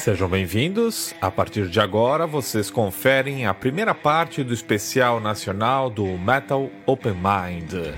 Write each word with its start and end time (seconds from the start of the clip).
Sejam 0.00 0.30
bem-vindos. 0.30 1.14
A 1.20 1.30
partir 1.30 1.68
de 1.68 1.78
agora, 1.78 2.26
vocês 2.26 2.70
conferem 2.70 3.44
a 3.44 3.52
primeira 3.52 3.94
parte 3.94 4.42
do 4.42 4.54
especial 4.54 5.20
nacional 5.20 5.90
do 5.90 6.06
Metal 6.16 6.70
Open 6.86 7.12
Mind. 7.12 7.94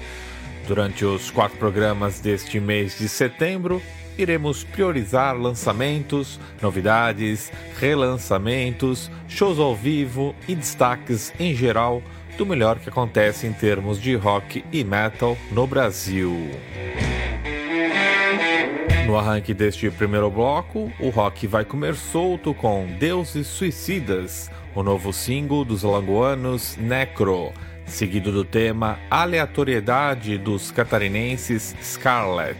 Durante 0.66 1.04
os 1.04 1.30
quatro 1.30 1.56
programas 1.58 2.18
deste 2.18 2.58
mês 2.58 2.98
de 2.98 3.08
setembro, 3.08 3.80
iremos 4.18 4.64
priorizar 4.64 5.36
lançamentos, 5.36 6.40
novidades, 6.60 7.52
relançamentos, 7.78 9.08
shows 9.28 9.60
ao 9.60 9.76
vivo 9.76 10.34
e 10.48 10.56
destaques 10.56 11.32
em 11.38 11.54
geral 11.54 12.02
do 12.36 12.44
melhor 12.44 12.80
que 12.80 12.88
acontece 12.88 13.46
em 13.46 13.52
termos 13.52 14.00
de 14.00 14.16
rock 14.16 14.64
e 14.72 14.82
metal 14.82 15.38
no 15.52 15.68
Brasil. 15.68 16.50
No 19.12 19.18
arranque 19.18 19.52
deste 19.52 19.90
primeiro 19.90 20.30
bloco, 20.30 20.90
o 20.98 21.10
rock 21.10 21.46
vai 21.46 21.66
comer 21.66 21.94
solto 21.94 22.54
com 22.54 22.86
Deuses 22.98 23.46
Suicidas, 23.46 24.50
o 24.74 24.82
novo 24.82 25.12
single 25.12 25.66
dos 25.66 25.84
alagoanos 25.84 26.78
Necro, 26.78 27.52
seguido 27.84 28.32
do 28.32 28.42
tema 28.42 28.98
Aleatoriedade 29.10 30.38
dos 30.38 30.70
catarinenses 30.70 31.76
Scarlet. 31.82 32.56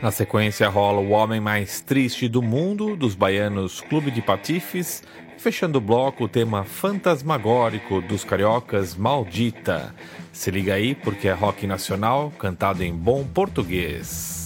Na 0.00 0.12
sequência 0.12 0.68
rola 0.68 1.00
o 1.00 1.10
Homem 1.10 1.40
Mais 1.40 1.80
Triste 1.80 2.28
do 2.28 2.40
Mundo, 2.40 2.94
dos 2.94 3.16
baianos 3.16 3.80
Clube 3.80 4.12
de 4.12 4.22
Patifes, 4.22 5.02
fechando 5.36 5.78
o 5.78 5.80
bloco 5.80 6.26
o 6.26 6.28
tema 6.28 6.62
fantasmagórico 6.62 8.00
dos 8.00 8.22
cariocas 8.22 8.94
Maldita. 8.94 9.92
Se 10.32 10.48
liga 10.48 10.74
aí 10.74 10.94
porque 10.94 11.26
é 11.26 11.32
rock 11.32 11.66
nacional 11.66 12.32
cantado 12.38 12.84
em 12.84 12.94
bom 12.94 13.24
português. 13.24 14.41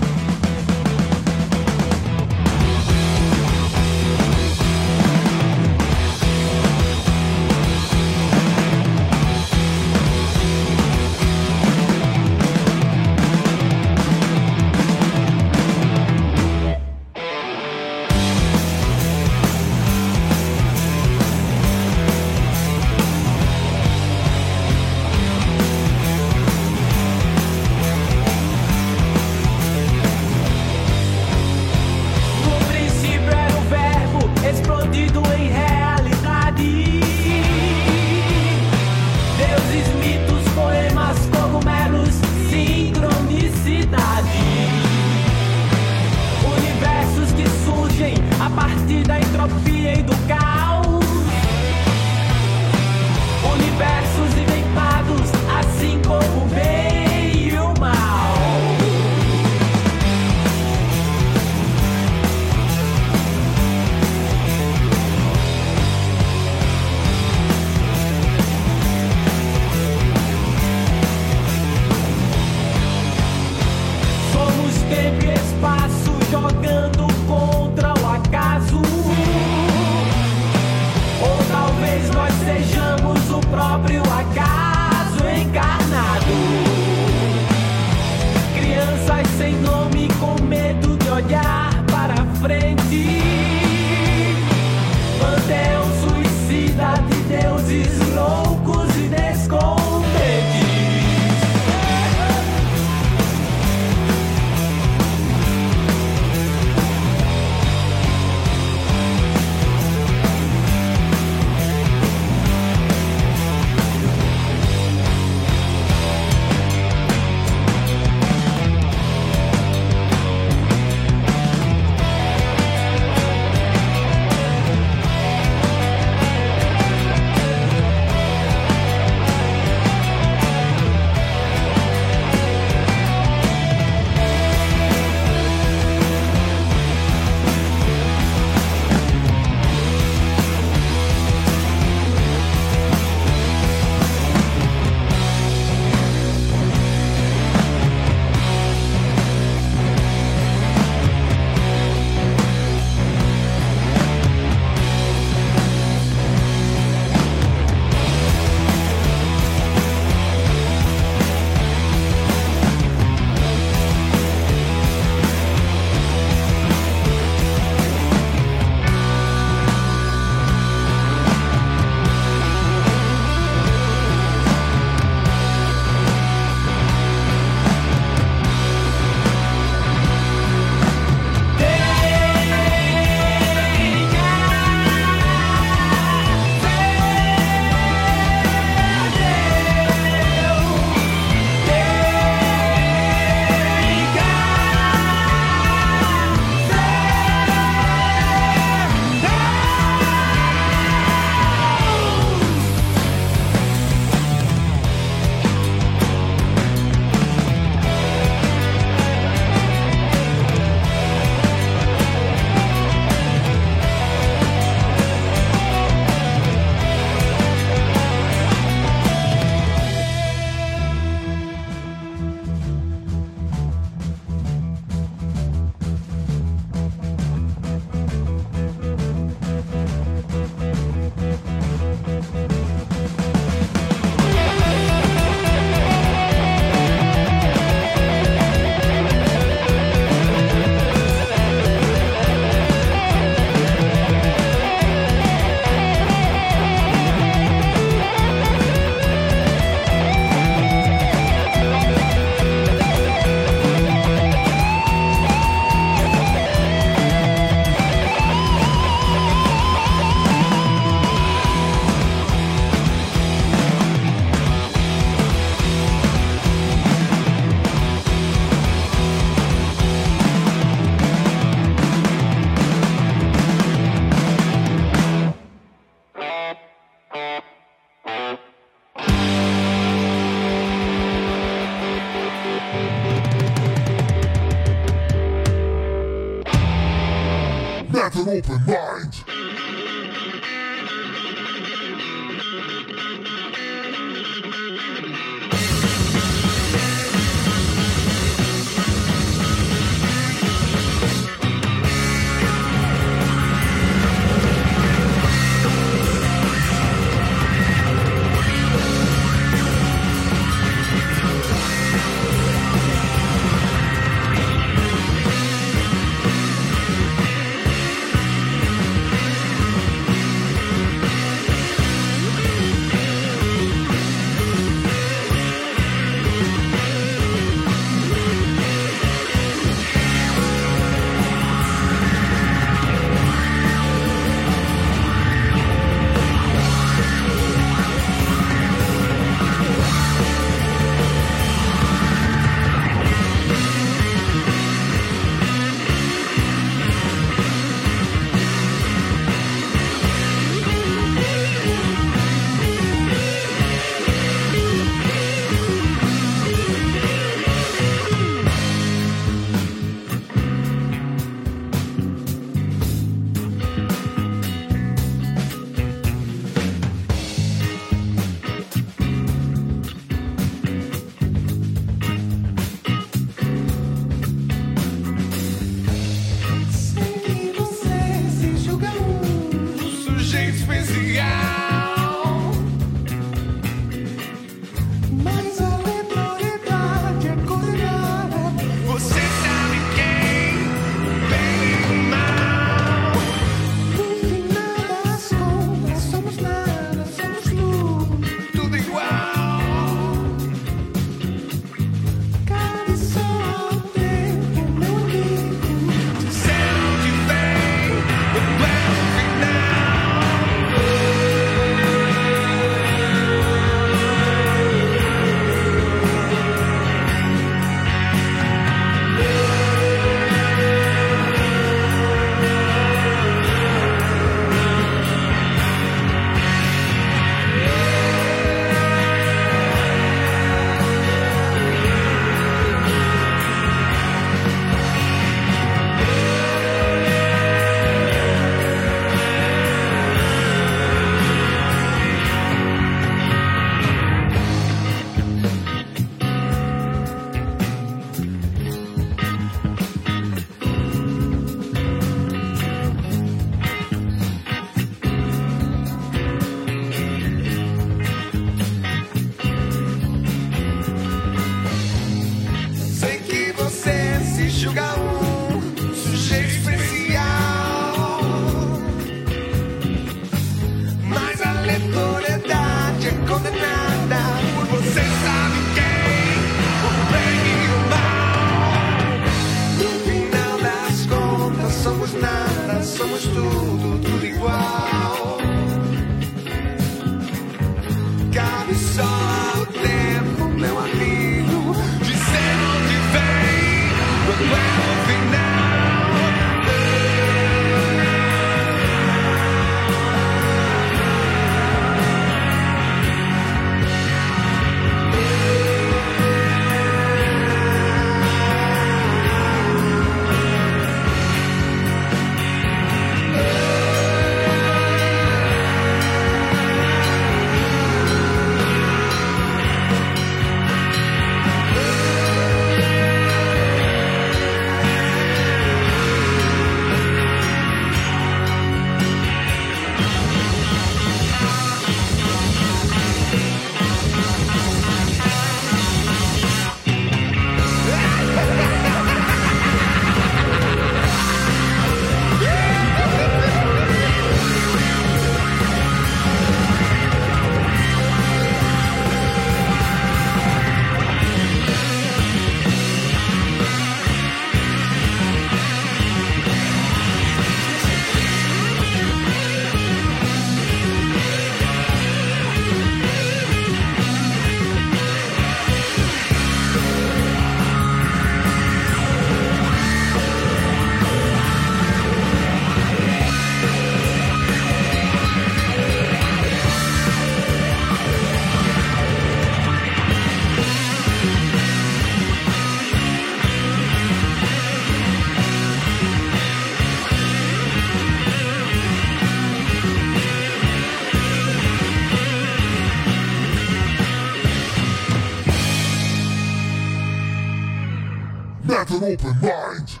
Met 598.66 598.90
an 598.90 599.04
open 599.04 599.38
mind. 599.40 600.00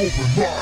open 0.00 0.34
mind. 0.34 0.59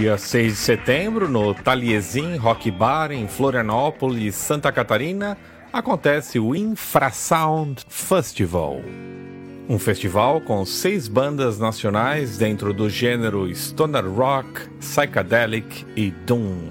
Dia 0.00 0.16
6 0.16 0.54
de 0.54 0.58
setembro, 0.58 1.28
no 1.28 1.52
Taliesin 1.52 2.36
Rock 2.36 2.70
Bar, 2.70 3.12
em 3.12 3.28
Florianópolis, 3.28 4.34
Santa 4.34 4.72
Catarina, 4.72 5.36
acontece 5.70 6.38
o 6.38 6.56
Infrasound 6.56 7.84
Festival. 7.86 8.80
Um 9.68 9.78
festival 9.78 10.40
com 10.40 10.64
seis 10.64 11.06
bandas 11.06 11.58
nacionais 11.58 12.38
dentro 12.38 12.72
do 12.72 12.88
gênero 12.88 13.54
Stoner 13.54 14.08
Rock, 14.10 14.70
Psychedelic 14.78 15.84
e 15.94 16.10
Doom. 16.10 16.70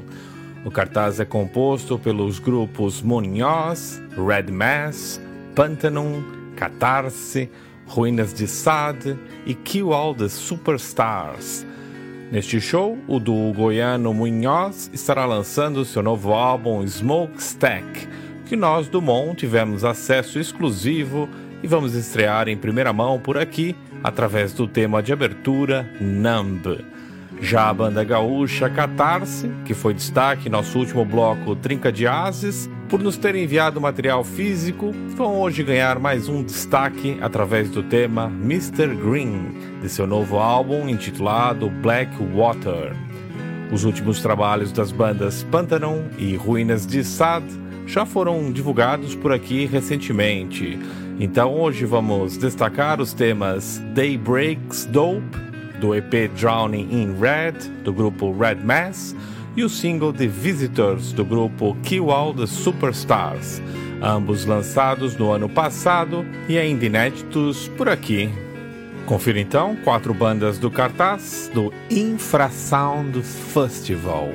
O 0.65 0.71
cartaz 0.71 1.19
é 1.19 1.25
composto 1.25 1.99
pelos 1.99 2.39
grupos 2.39 2.99
Munhoz, 2.99 4.01
Red 4.17 4.51
Mass, 4.51 5.21
Pantanum, 5.53 6.23
Catarse, 6.55 7.47
Ruínas 7.85 8.33
de 8.33 8.47
Sade 8.47 9.15
e 9.45 9.53
Kill 9.53 9.93
All 9.93 10.15
the 10.15 10.29
Superstars. 10.29 11.68
Neste 12.31 12.61
show, 12.61 12.95
o 13.07 13.19
duo 13.19 13.51
goiano 13.51 14.13
Munhoz 14.13 14.91
estará 14.93 15.25
lançando 15.25 15.83
seu 15.83 16.03
novo 16.03 16.31
álbum 16.31 16.83
Smokestack, 16.83 18.07
que 18.45 18.55
nós 18.55 18.87
do 18.87 19.01
Mon 19.01 19.33
tivemos 19.33 19.83
acesso 19.83 20.37
exclusivo 20.37 21.27
e 21.63 21.67
vamos 21.67 21.95
estrear 21.95 22.47
em 22.47 22.55
primeira 22.55 22.93
mão 22.93 23.19
por 23.19 23.35
aqui 23.35 23.75
através 24.03 24.53
do 24.53 24.67
tema 24.67 25.01
de 25.01 25.11
abertura 25.11 25.89
Numb. 25.99 26.85
Já 27.41 27.69
a 27.69 27.73
banda 27.73 28.03
gaúcha 28.03 28.69
Catarse, 28.69 29.49
que 29.65 29.73
foi 29.73 29.93
destaque 29.93 30.47
em 30.47 30.51
nosso 30.51 30.77
último 30.77 31.05
bloco 31.05 31.55
Trinca 31.55 31.91
de 31.91 32.05
Ases, 32.05 32.69
por 32.89 32.99
nos 32.99 33.17
ter 33.17 33.33
enviado 33.35 33.79
material 33.79 34.23
físico, 34.23 34.91
vão 35.15 35.39
hoje 35.39 35.63
ganhar 35.63 35.99
mais 35.99 36.27
um 36.27 36.43
destaque 36.43 37.17
através 37.21 37.69
do 37.69 37.81
tema 37.81 38.25
Mr. 38.25 38.87
Green, 38.95 39.55
de 39.81 39.87
seu 39.87 40.05
novo 40.05 40.37
álbum 40.37 40.89
intitulado 40.89 41.69
Black 41.69 42.11
Water. 42.35 42.93
Os 43.71 43.85
últimos 43.85 44.21
trabalhos 44.21 44.71
das 44.71 44.91
bandas 44.91 45.43
Pantanal 45.43 46.03
e 46.17 46.35
Ruínas 46.35 46.85
de 46.85 47.03
Sad 47.03 47.45
já 47.85 48.05
foram 48.05 48.51
divulgados 48.51 49.15
por 49.15 49.31
aqui 49.31 49.65
recentemente. 49.65 50.77
Então 51.19 51.53
hoje 51.53 51.85
vamos 51.85 52.37
destacar 52.37 52.99
os 52.99 53.13
temas 53.13 53.81
Daybreaks 53.93 54.85
Dope, 54.85 55.48
do 55.79 55.95
EP 55.95 56.29
Drowning 56.35 56.89
in 56.91 57.19
Red, 57.19 57.69
do 57.83 57.93
grupo 57.93 58.31
Red 58.37 58.55
Mass, 58.55 59.15
e 59.55 59.63
o 59.63 59.69
single 59.69 60.13
The 60.13 60.27
Visitors, 60.27 61.11
do 61.11 61.25
grupo 61.25 61.75
Kill 61.83 62.07
the 62.37 62.47
Superstars, 62.47 63.61
ambos 64.01 64.45
lançados 64.45 65.17
no 65.17 65.31
ano 65.31 65.49
passado 65.49 66.25
e 66.47 66.57
ainda 66.57 66.85
inéditos 66.85 67.67
por 67.77 67.89
aqui. 67.89 68.29
Confira 69.05 69.39
então 69.39 69.75
quatro 69.83 70.13
bandas 70.13 70.59
do 70.59 70.69
cartaz 70.69 71.49
do 71.53 71.73
Infrasound 71.89 73.21
Festival. 73.23 74.29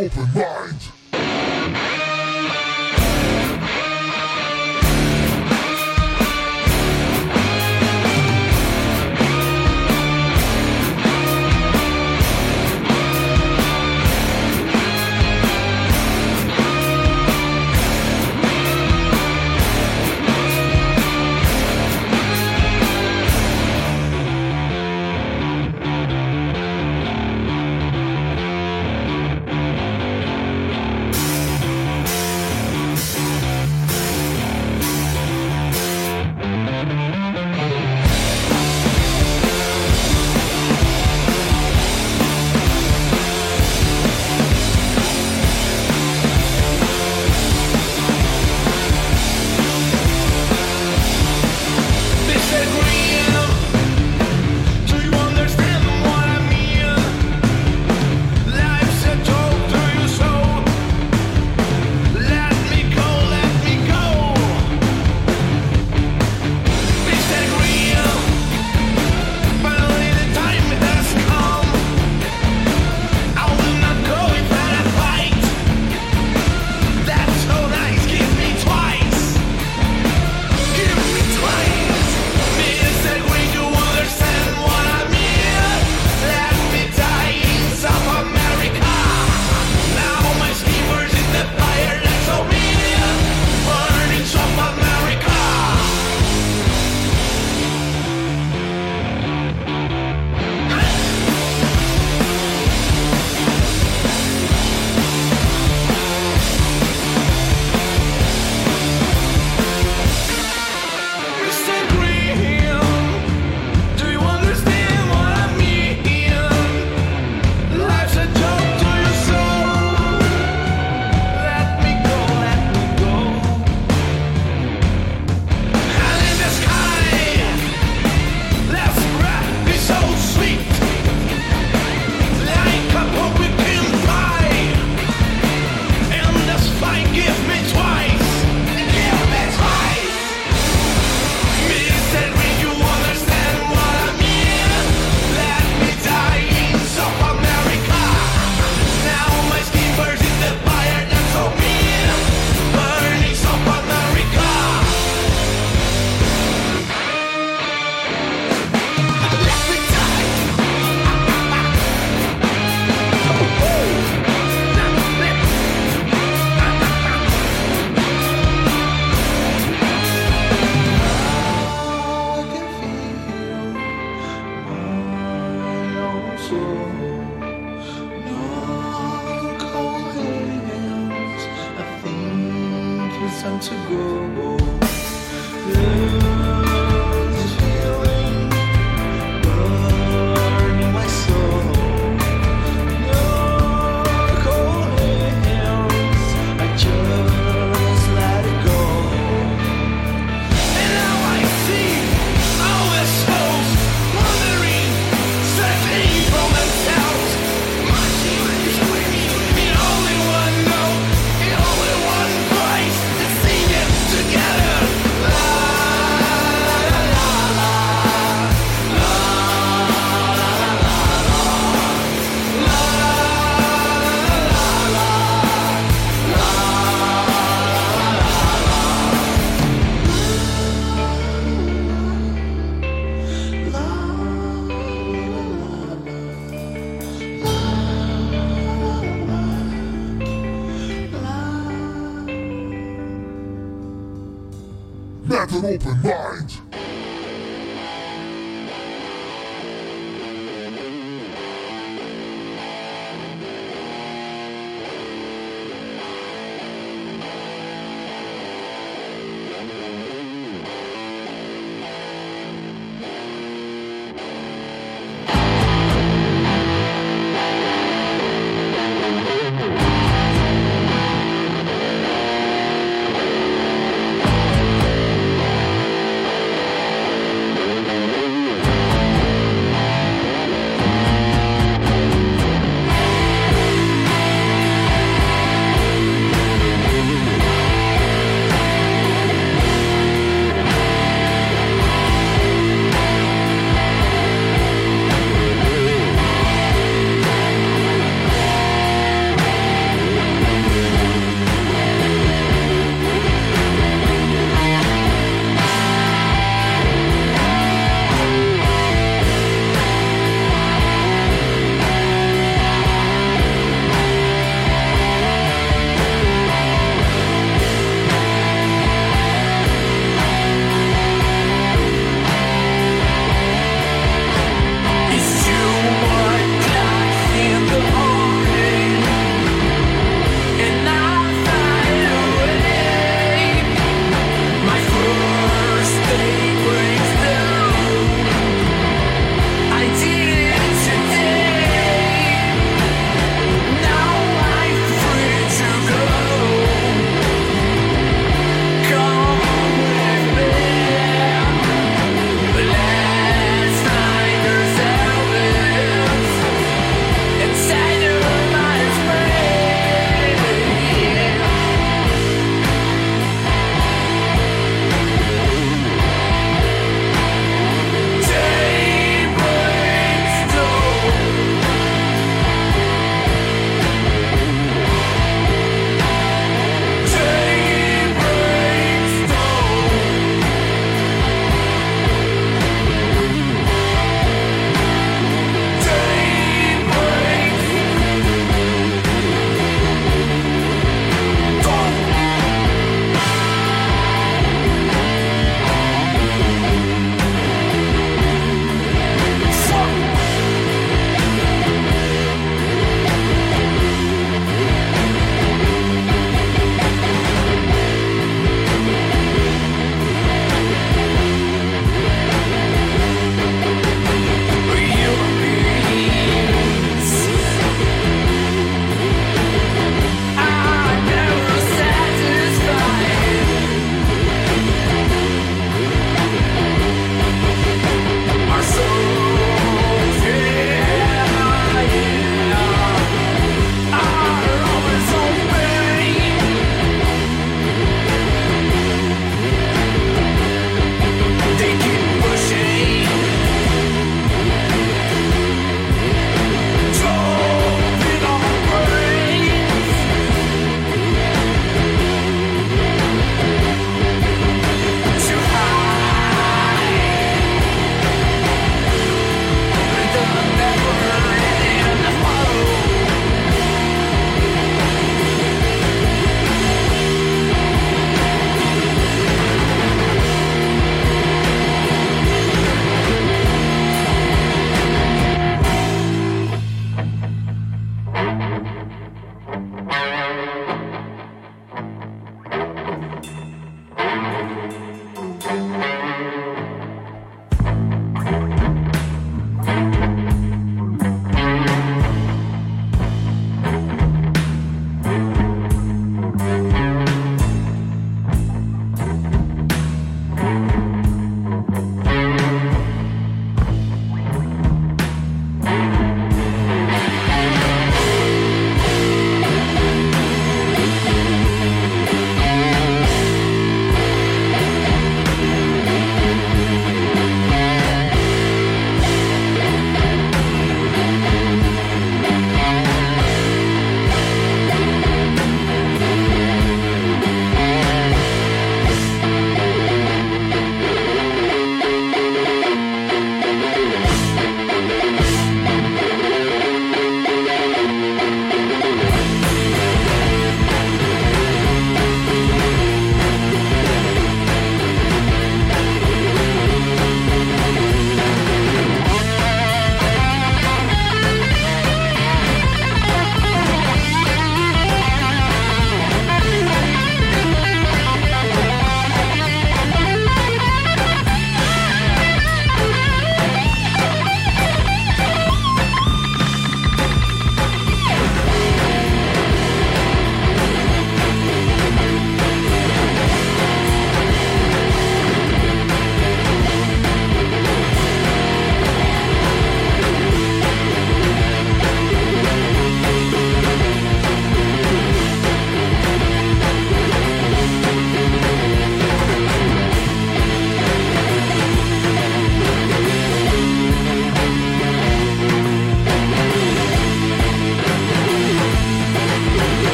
Open 0.00 0.22
mind. 0.34 0.59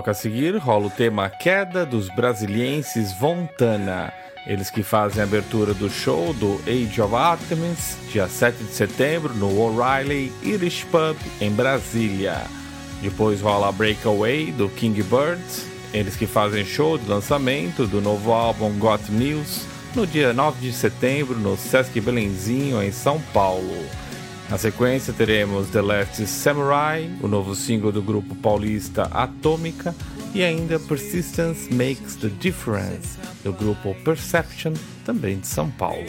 Bloco 0.00 0.10
a 0.10 0.14
seguir, 0.14 0.56
rola 0.56 0.86
o 0.86 0.90
tema 0.90 1.28
Queda 1.28 1.84
dos 1.84 2.08
Brasilienses 2.08 3.12
Vontana. 3.12 4.10
Eles 4.46 4.70
que 4.70 4.82
fazem 4.82 5.20
a 5.20 5.24
abertura 5.24 5.74
do 5.74 5.90
show 5.90 6.32
do 6.32 6.58
Age 6.66 7.02
of 7.02 7.14
Artemis, 7.14 7.98
dia 8.10 8.26
7 8.26 8.64
de 8.64 8.72
setembro, 8.72 9.34
no 9.34 9.60
O'Reilly 9.60 10.32
Irish 10.42 10.84
Pub, 10.84 11.16
em 11.38 11.50
Brasília. 11.50 12.44
Depois 13.02 13.42
rola 13.42 13.70
Breakaway, 13.70 14.50
do 14.52 14.70
King 14.70 15.02
Birds. 15.02 15.66
Eles 15.92 16.16
que 16.16 16.26
fazem 16.26 16.64
show 16.64 16.96
de 16.96 17.06
lançamento 17.06 17.86
do 17.86 18.00
novo 18.00 18.32
álbum 18.32 18.70
Got 18.78 19.10
News, 19.10 19.66
no 19.94 20.06
dia 20.06 20.32
9 20.32 20.60
de 20.60 20.72
setembro, 20.72 21.36
no 21.36 21.58
Sesc 21.58 22.00
Belenzinho, 22.00 22.82
em 22.82 22.90
São 22.90 23.20
Paulo. 23.34 23.84
Na 24.50 24.58
sequência 24.58 25.12
teremos 25.12 25.68
The 25.68 25.80
Last 25.80 26.26
Samurai, 26.26 27.08
o 27.22 27.28
novo 27.28 27.54
single 27.54 27.92
do 27.92 28.02
grupo 28.02 28.34
paulista 28.34 29.04
Atômica, 29.04 29.94
e 30.34 30.42
ainda 30.42 30.80
Persistence 30.80 31.72
Makes 31.72 32.16
the 32.16 32.28
Difference, 32.28 33.16
do 33.44 33.52
grupo 33.52 33.94
Perception, 34.04 34.74
também 35.04 35.38
de 35.38 35.46
São 35.46 35.70
Paulo. 35.70 36.04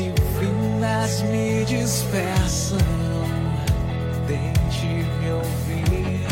Idas 0.00 0.30
vindas 0.40 1.22
me 1.24 1.64
dispersam. 1.66 2.78
Tente 4.26 5.04
me 5.20 5.32
ouvir. 5.32 6.29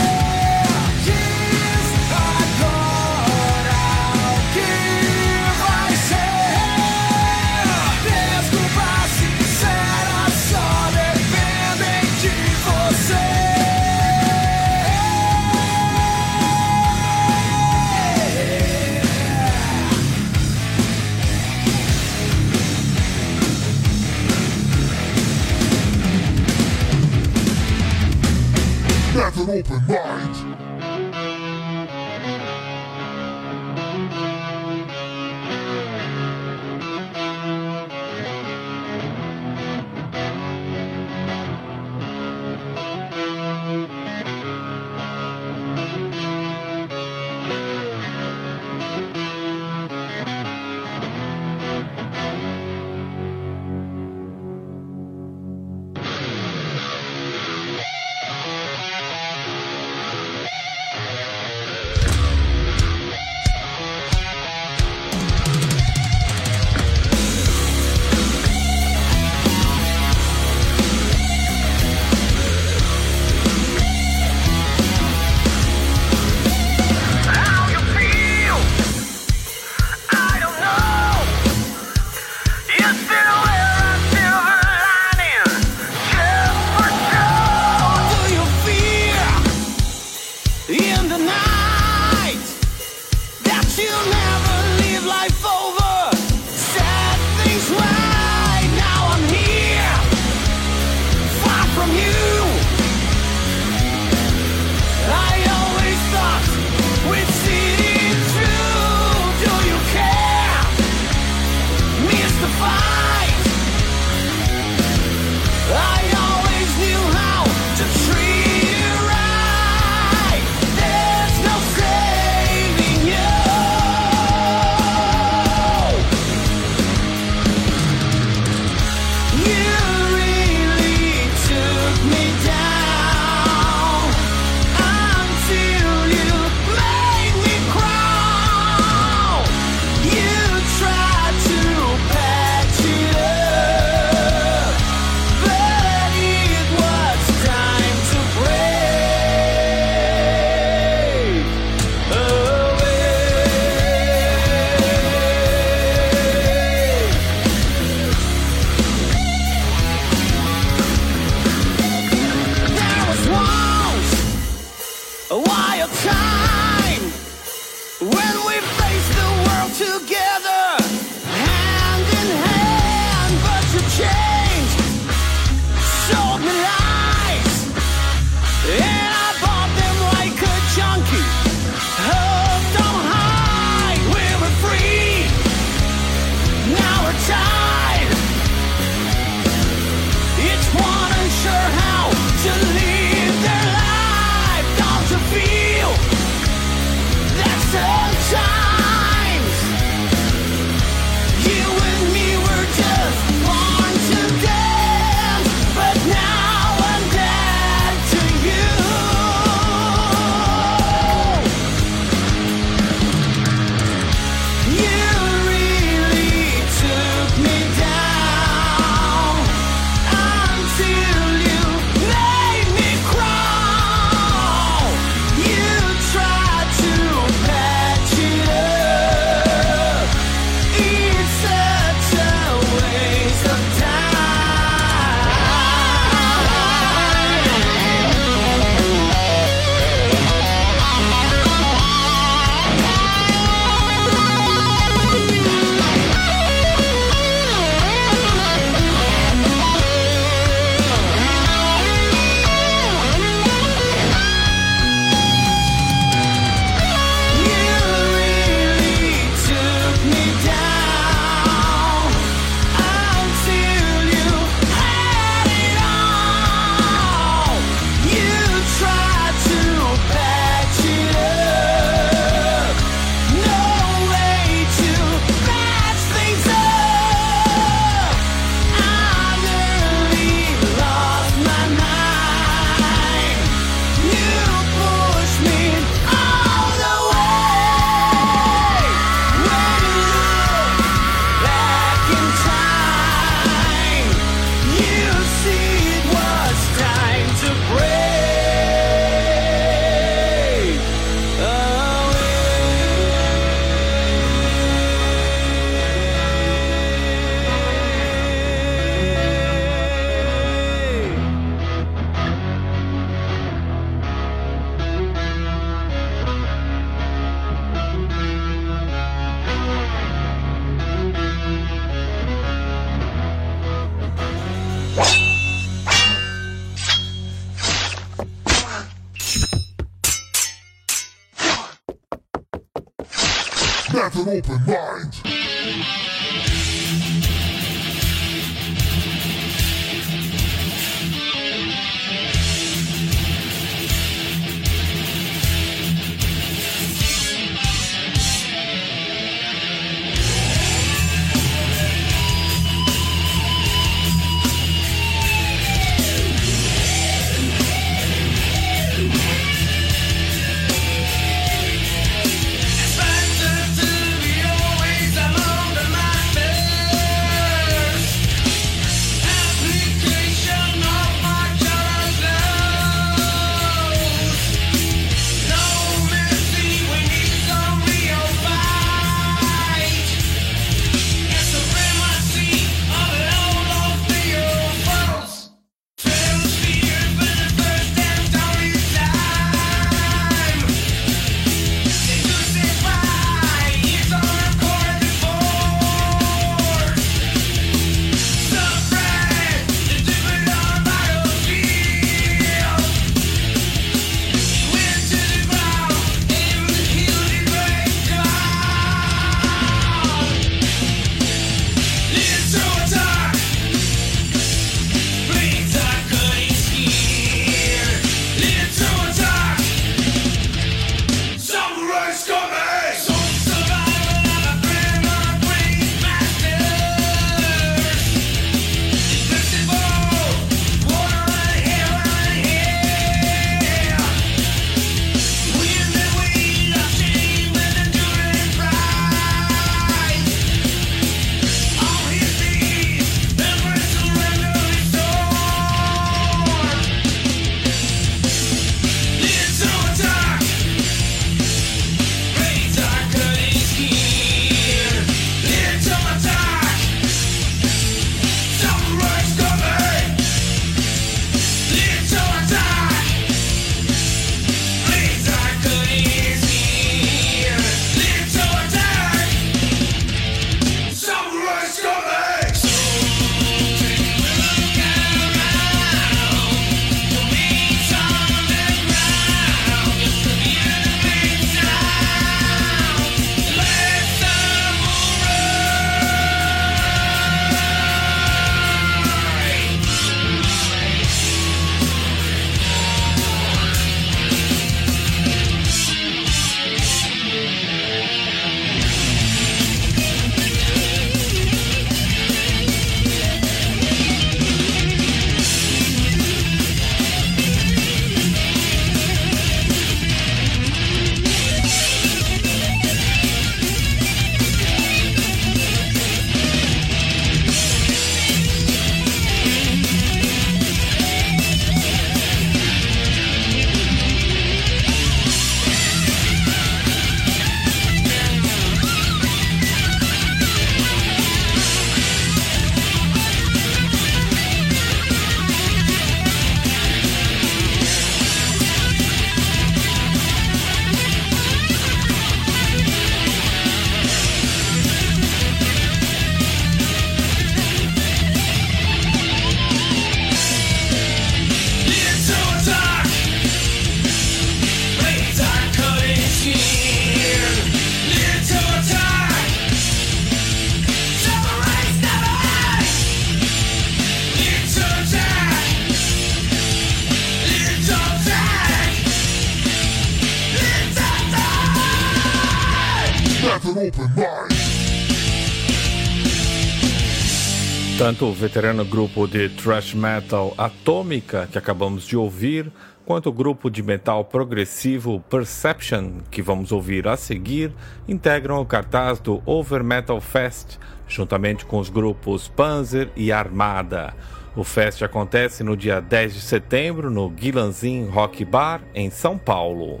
Tanto 578.08 578.24
o 578.24 578.32
veterano 578.32 578.86
grupo 578.86 579.28
de 579.28 579.50
thrash 579.50 579.92
metal 579.92 580.54
Atômica, 580.56 581.46
que 581.52 581.58
acabamos 581.58 582.06
de 582.06 582.16
ouvir, 582.16 582.72
quanto 583.04 583.28
o 583.28 583.32
grupo 583.32 583.70
de 583.70 583.82
metal 583.82 584.24
progressivo 584.24 585.22
Perception, 585.28 586.12
que 586.30 586.40
vamos 586.40 586.72
ouvir 586.72 587.06
a 587.06 587.18
seguir, 587.18 587.70
integram 588.08 588.62
o 588.62 588.64
cartaz 588.64 589.20
do 589.20 589.42
Over 589.44 589.84
Metal 589.84 590.18
Fest, 590.22 590.78
juntamente 591.06 591.66
com 591.66 591.78
os 591.78 591.90
grupos 591.90 592.48
Panzer 592.48 593.10
e 593.14 593.30
Armada. 593.30 594.14
O 594.56 594.64
fest 594.64 595.02
acontece 595.02 595.62
no 595.62 595.76
dia 595.76 596.00
10 596.00 596.32
de 596.32 596.40
setembro 596.40 597.10
no 597.10 597.28
Guilanzin 597.28 598.06
Rock 598.06 598.42
Bar, 598.42 598.80
em 598.94 599.10
São 599.10 599.36
Paulo. 599.36 600.00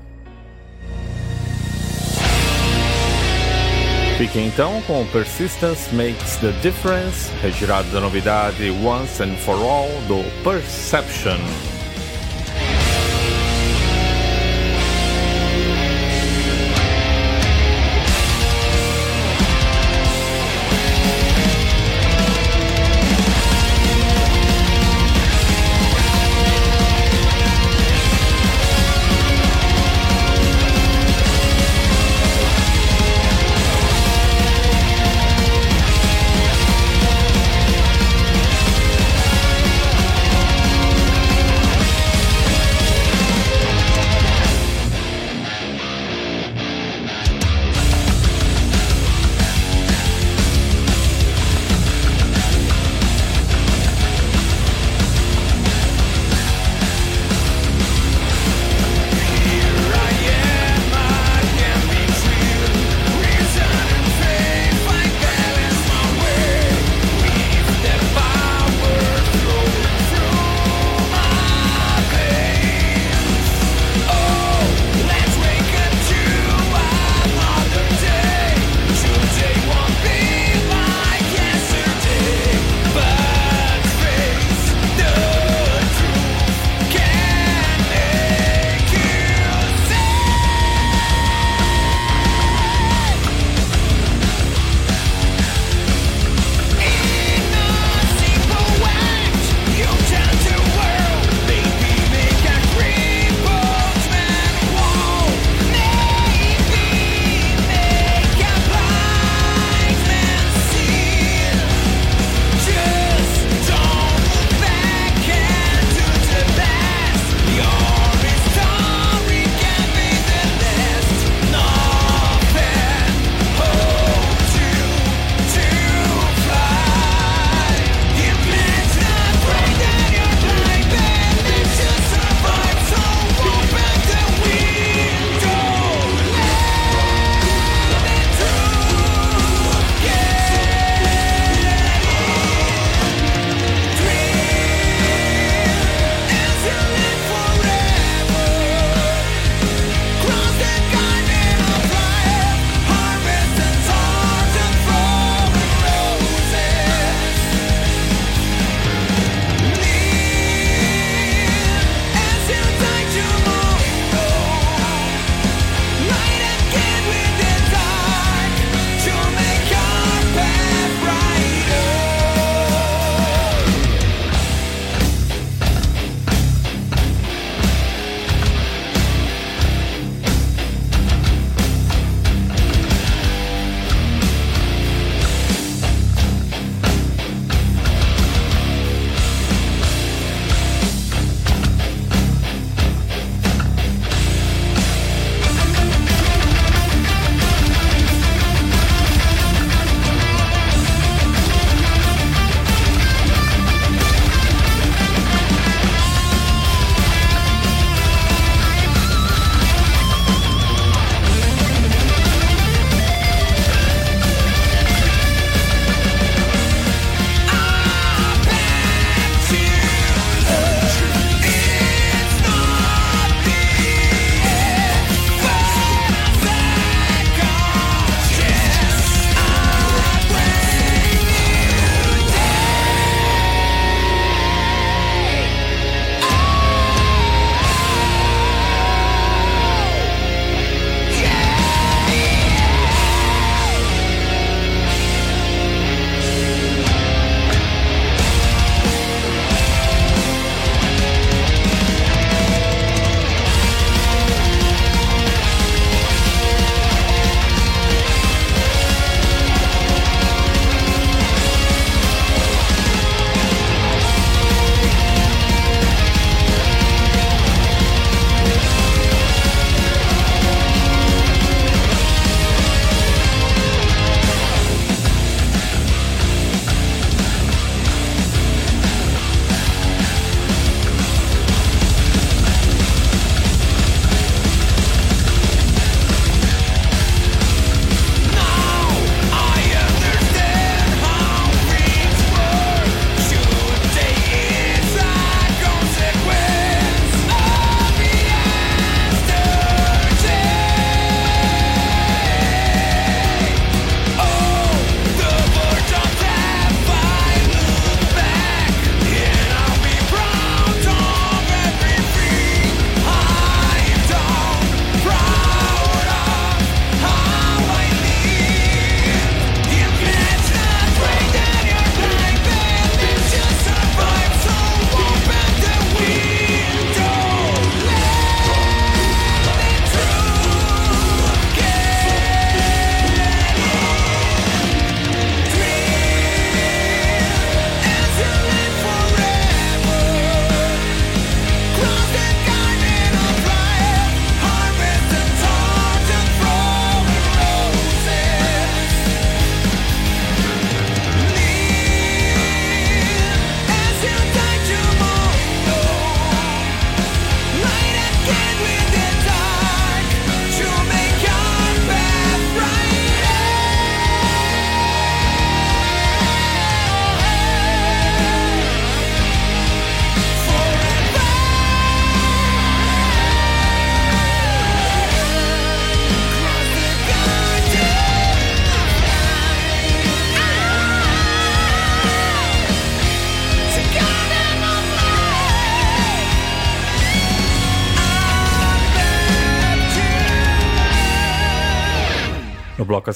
Fique 4.18 4.40
então 4.40 4.82
com 4.82 5.06
Persistence 5.06 5.94
Makes 5.94 6.38
the 6.38 6.50
Difference, 6.60 7.30
retirado 7.40 7.88
da 7.92 8.00
novidade 8.00 8.68
Once 8.68 9.22
and 9.22 9.36
For 9.36 9.54
All 9.62 9.88
do 10.08 10.24
Perception. 10.42 11.38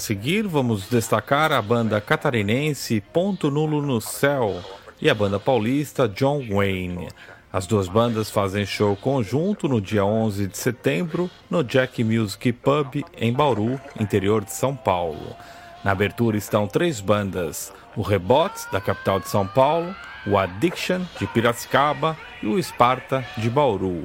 Seguir, 0.03 0.49
vamos 0.49 0.89
destacar 0.89 1.53
a 1.53 1.63
banda 1.63 2.01
catarinense 2.01 3.01
Ponto 3.13 3.53
Nulo 3.53 3.81
no 3.81 4.01
Céu 4.01 4.61
e 5.01 5.09
a 5.09 5.15
banda 5.15 5.39
paulista 5.39 6.09
John 6.09 6.45
Wayne. 6.51 7.09
As 7.53 7.69
duas 7.69 7.87
bandas 7.87 8.29
fazem 8.29 8.67
show 8.67 8.97
conjunto 8.97 9.69
no 9.69 9.81
dia 9.81 10.05
11 10.05 10.49
de 10.49 10.59
setembro 10.59 11.31
no 11.49 11.63
Jack 11.63 12.03
Music 12.03 12.53
Pub 12.53 13.05
em 13.17 13.33
Bauru, 13.33 13.81
interior 13.99 14.45
de 14.45 14.53
São 14.53 14.75
Paulo. 14.75 15.37
Na 15.85 15.93
abertura 15.93 16.37
estão 16.37 16.67
três 16.67 17.01
bandas: 17.01 17.73
o 17.95 18.03
Rebotes, 18.03 18.67
da 18.73 18.81
capital 18.81 19.21
de 19.21 19.29
São 19.29 19.47
Paulo, 19.47 19.95
o 20.27 20.37
Addiction, 20.37 21.03
de 21.21 21.29
Piracicaba 21.29 22.17
e 22.43 22.49
o 22.49 22.61
Sparta, 22.61 23.25
de 23.39 23.49
Bauru. 23.49 24.05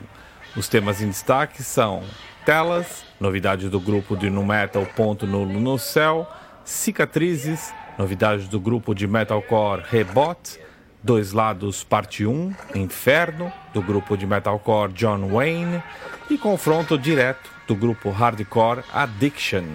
Os 0.55 0.67
temas 0.67 1.01
em 1.01 1.09
destaque 1.09 1.63
são 1.63 2.03
Telas, 2.47 3.03
novidade 3.19 3.67
do 3.67 3.77
grupo 3.77 4.15
de 4.15 4.29
nu 4.29 4.41
metal 4.41 4.85
Ponto 4.95 5.27
Nulo 5.27 5.59
no 5.59 5.77
Céu, 5.77 6.25
Cicatrizes, 6.63 7.73
novidade 7.97 8.47
do 8.47 8.57
grupo 8.57 8.95
de 8.95 9.05
metalcore 9.05 9.83
Rebot, 9.85 10.57
Dois 11.03 11.33
Lados 11.33 11.83
Parte 11.83 12.25
1, 12.25 12.55
Inferno, 12.73 13.51
do 13.73 13.81
grupo 13.81 14.15
de 14.15 14.25
metalcore 14.25 14.93
John 14.93 15.29
Wayne, 15.29 15.83
e 16.29 16.37
Confronto 16.37 16.97
Direto, 16.97 17.49
do 17.67 17.75
grupo 17.75 18.11
hardcore 18.11 18.81
Addiction. 18.93 19.65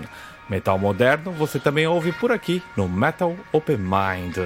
Metal 0.49 0.79
moderno 0.79 1.31
você 1.31 1.59
também 1.59 1.87
ouve 1.87 2.11
por 2.13 2.33
aqui 2.33 2.63
no 2.75 2.89
Metal 2.89 3.37
Open 3.53 3.77
Mind. 3.77 4.39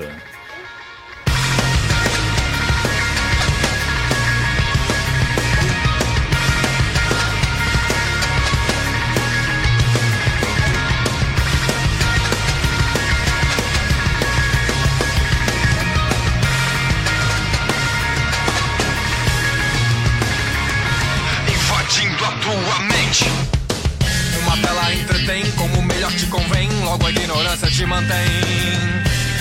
Logo 27.56 27.64
a 27.64 27.68
ignorância 27.68 27.70
te 27.70 27.86
mantém. 27.86 28.26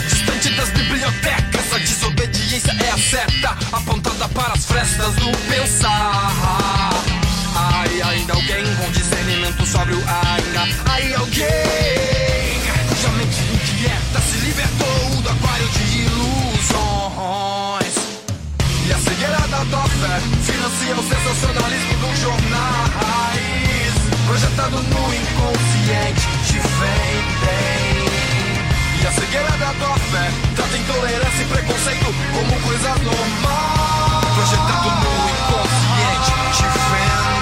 Distante 0.07 0.49
das 0.55 0.69
bibliotecas, 0.69 1.73
a 1.73 1.77
desobediência 1.77 2.71
é 2.71 2.89
a 2.89 2.97
seta 2.97 3.57
apontada 3.71 4.27
para 4.29 4.53
as 4.53 4.65
frestas 4.65 5.13
do 5.15 5.31
pensar. 5.49 6.91
Ai, 7.55 8.01
ainda 8.01 8.33
alguém 8.33 8.63
com 8.75 8.91
discernimento 8.91 9.65
sóbrio, 9.65 9.97
ainda. 9.97 10.67
Ai, 10.85 11.13
alguém 11.13 12.61
cuja 12.89 13.09
mente 13.17 13.41
inquieta 13.41 14.21
se 14.21 14.37
libertou 14.45 15.21
do 15.21 15.29
aquário 15.29 15.67
de 15.69 15.83
ilusões. 16.05 17.95
E 18.87 18.93
a 18.93 18.97
cegueira 18.97 19.47
da 19.47 19.83
fé 19.87 20.21
financia 20.43 20.95
o 20.95 21.03
sensacionalismo 21.03 21.74
fé 29.75 30.31
trata 30.55 30.77
intolerância 30.77 31.41
e 31.41 31.45
preconceito 31.45 32.05
como 32.33 32.61
coisa 32.61 32.89
normal. 32.95 34.21
Projetado 34.35 34.89
no 34.89 35.29
inconsciente, 35.29 36.31
te 36.53 36.79
vendem. 36.89 37.35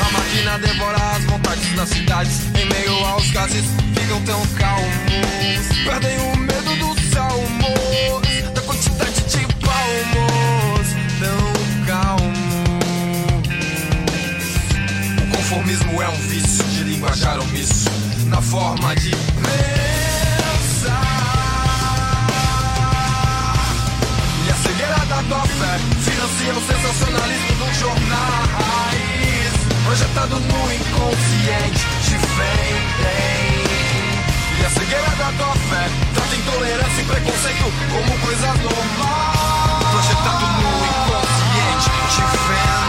A 0.00 0.10
máquina 0.10 0.58
devora 0.58 1.16
as 1.16 1.24
vontades 1.24 1.74
das 1.74 1.88
cidades 1.88 2.40
Em 2.54 2.66
meio 2.66 3.04
aos 3.06 3.30
gases 3.30 3.64
ficam 3.94 4.20
tão 4.22 4.46
calmos 4.58 4.96
forma 18.76 18.94
de 18.96 19.10
pensar 19.10 19.56
e 24.46 24.50
a 24.50 24.54
cegueira 24.54 25.06
da 25.06 25.22
tua 25.22 25.40
fé 25.40 25.78
financia 26.02 26.52
o 26.52 26.60
sensacionalismo 26.60 27.54
dos 27.64 27.76
jornais. 27.78 28.26
Projetado 29.84 30.40
no 30.40 30.72
inconsciente, 30.72 31.86
te 32.02 32.16
vendem. 32.36 33.56
E 34.60 34.64
a 34.64 34.70
cegueira 34.70 35.10
da 35.16 35.32
tua 35.32 35.54
fé 35.54 35.88
trata 36.14 36.36
intolerância 36.36 37.00
e 37.00 37.04
preconceito 37.04 37.72
como 37.90 38.18
coisa 38.18 38.48
normal. 38.54 39.80
Projetado 39.92 40.46
no 40.46 40.70
inconsciente, 40.86 41.90
te 42.10 42.22
vendem. 42.48 42.86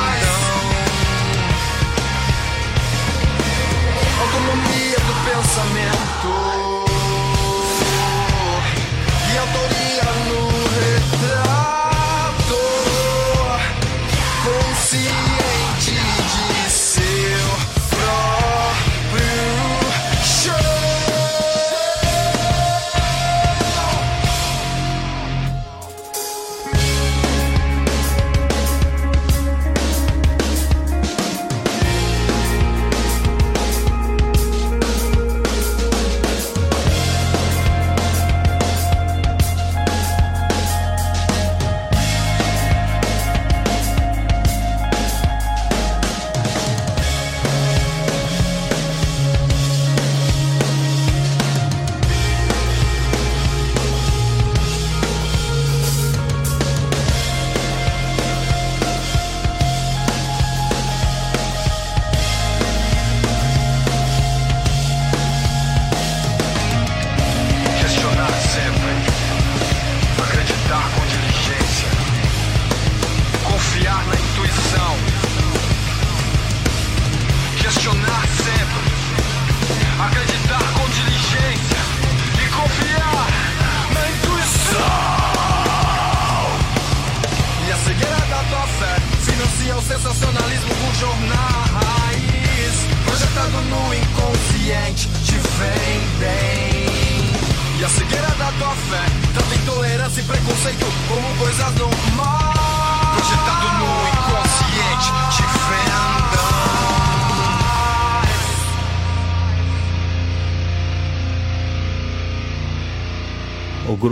Autonomia 4.21 4.76
pensamento. 5.27 6.29
E 9.33 9.37
autoria 9.37 10.03
no 10.29 10.56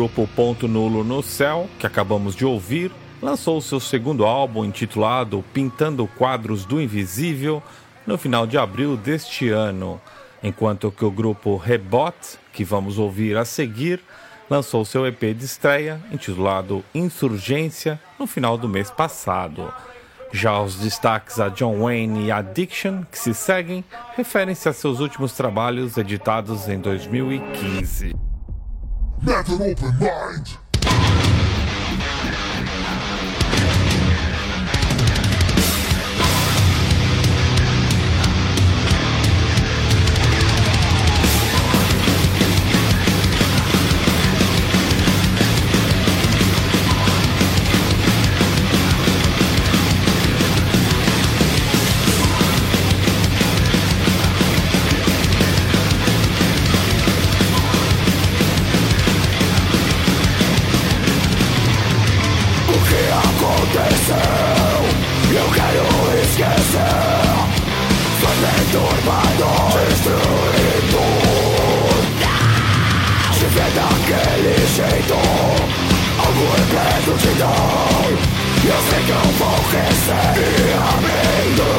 grupo 0.06 0.28
Ponto 0.36 0.68
Nulo 0.68 1.04
no 1.04 1.24
Céu, 1.24 1.68
que 1.80 1.88
acabamos 1.88 2.36
de 2.36 2.46
ouvir, 2.46 2.92
lançou 3.20 3.60
seu 3.60 3.80
segundo 3.80 4.24
álbum 4.24 4.64
intitulado 4.64 5.44
Pintando 5.52 6.06
Quadros 6.06 6.64
do 6.64 6.80
Invisível 6.80 7.62
no 8.06 8.16
final 8.16 8.46
de 8.46 8.56
abril 8.56 8.96
deste 8.96 9.50
ano, 9.50 10.00
enquanto 10.44 10.92
que 10.92 11.04
o 11.04 11.10
grupo 11.10 11.58
Rebot, 11.58 12.16
que 12.54 12.64
vamos 12.64 13.00
ouvir 13.00 13.36
a 13.36 13.44
seguir, 13.44 14.00
lançou 14.48 14.86
seu 14.86 15.08
EP 15.08 15.34
de 15.36 15.46
estreia 15.46 16.00
intitulado 16.12 16.86
Insurgência 16.94 18.00
no 18.20 18.28
final 18.28 18.60
do 18.60 18.70
mês 18.70 18.92
passado. 18.92 19.74
Já 20.32 20.62
os 20.62 20.76
destaques 20.76 21.40
a 21.40 21.50
John 21.50 21.80
Wayne 21.80 22.28
e 22.28 22.32
Addiction, 22.32 23.02
que 23.12 23.18
se 23.18 23.34
seguem, 23.34 23.84
referem-se 24.16 24.70
a 24.70 24.74
seus 24.74 25.00
últimos 25.00 25.34
trabalhos 25.34 25.98
editados 25.98 26.70
em 26.70 26.80
2015. 26.80 28.35
never 29.26 29.64
open 29.64 30.00
mind! 30.00 30.58
Turbado, 68.76 69.48
destruidor 69.88 71.00
não! 72.20 72.36
Se 73.32 73.46
é 73.46 73.68
dentro 76.74 77.16
de 77.18 77.32
nós 77.40 78.20
Eu 78.66 78.80
sei 78.90 79.02
que 79.06 79.12
eu 79.12 79.26
vou 79.40 79.60
crescer 79.70 80.36
E 80.36 80.74
abrindo 80.92 81.70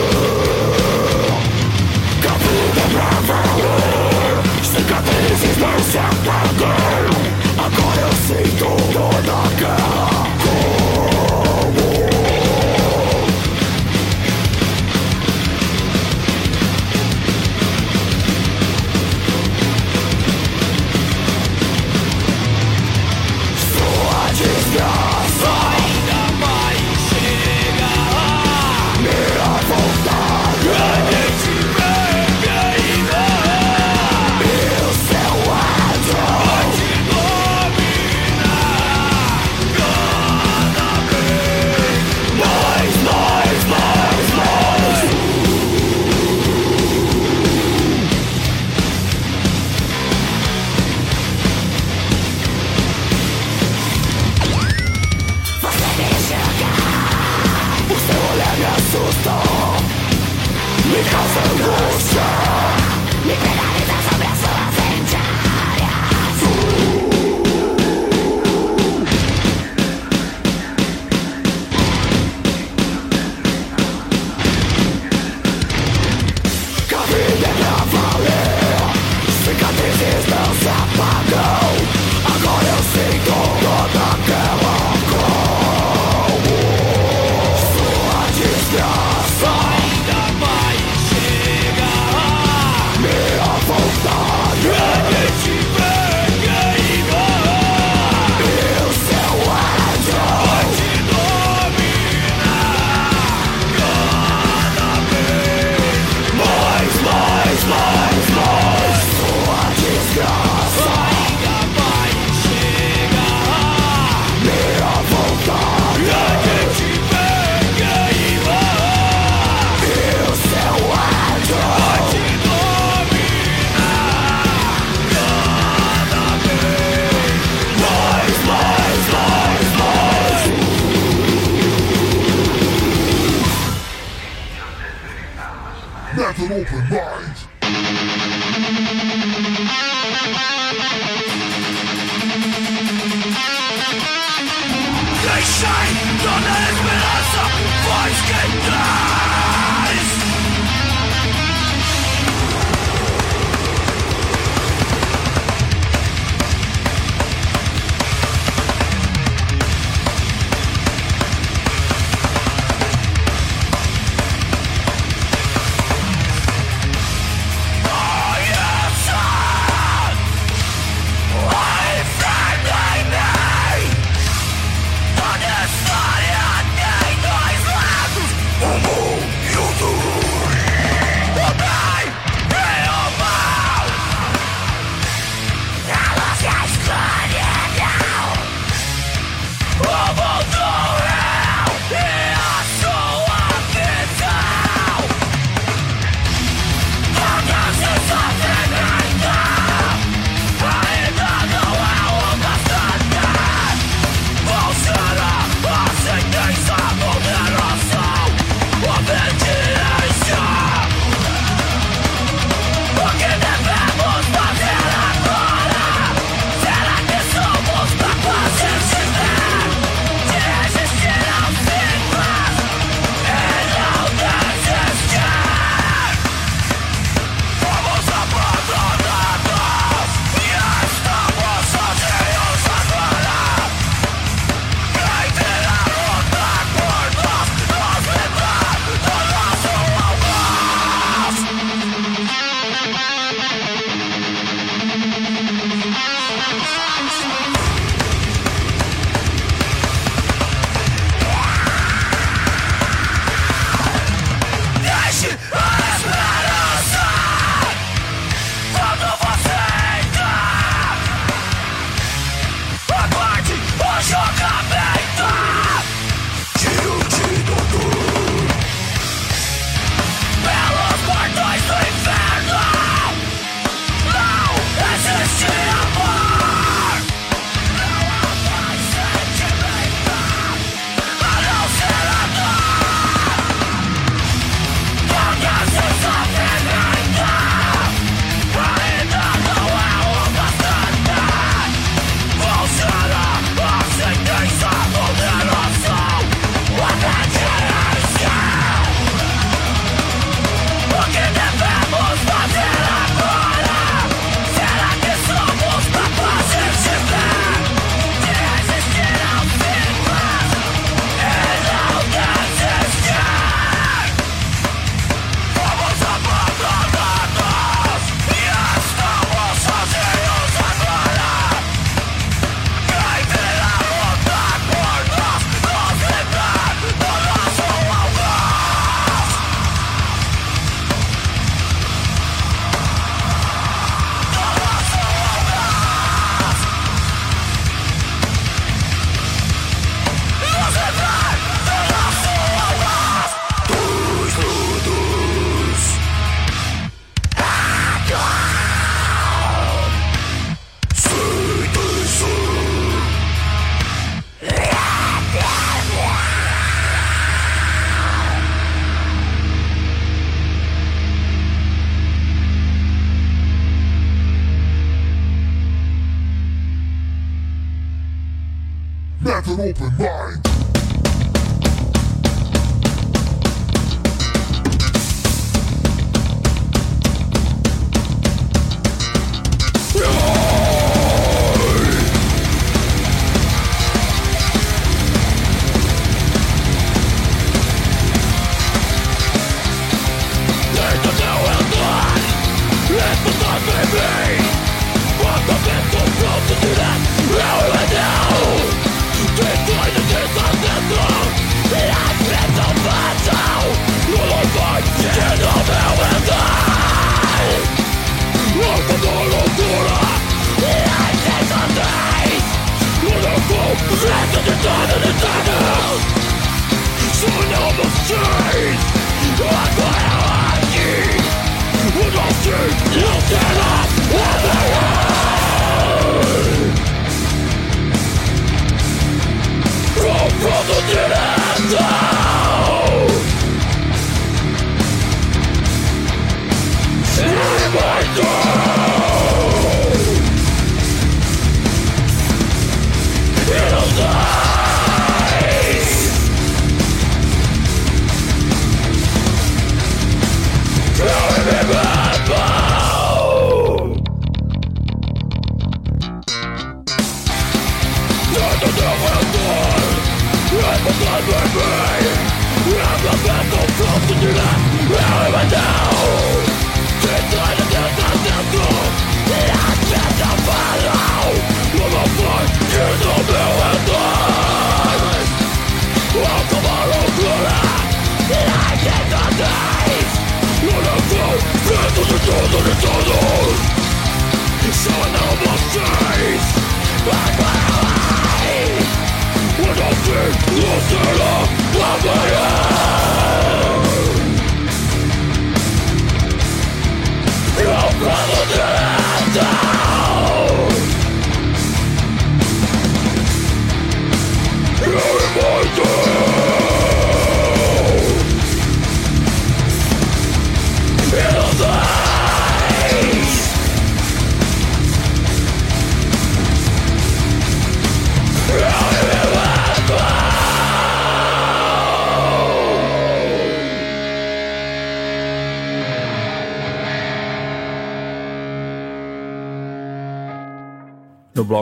Capunda 2.23 2.85
pra 2.93 3.11
valor 3.27 4.35
Cicatrizes 4.63 5.57
não 5.59 5.79
se 5.85 5.99
apagam 5.99 7.13
Agora 7.59 8.09
sinto 8.27 8.69
toda 8.95 9.33
a 9.33 9.53
guerra 9.59 10.16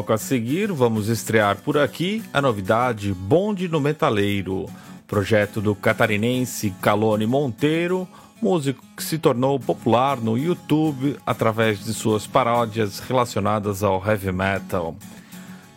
bloco 0.05 0.13
a 0.13 0.19
seguir, 0.19 0.71
vamos 0.71 1.09
estrear 1.09 1.57
por 1.57 1.79
aqui 1.79 2.23
a 2.31 2.43
novidade 2.43 3.15
Bonde 3.15 3.69
no 3.69 3.81
Metaleiro, 3.81 4.67
projeto 5.07 5.63
do 5.63 5.75
catarinense 5.75 6.75
Calone 6.83 7.27
Monteiro, 7.27 8.07
músico 8.43 8.85
que 8.95 9.03
se 9.03 9.17
tornou 9.17 9.59
popular 9.59 10.19
no 10.19 10.37
YouTube 10.37 11.17
através 11.25 11.83
de 11.83 11.95
suas 11.95 12.27
paródias 12.27 12.99
relacionadas 12.99 13.83
ao 13.83 14.05
heavy 14.07 14.31
metal. 14.31 14.95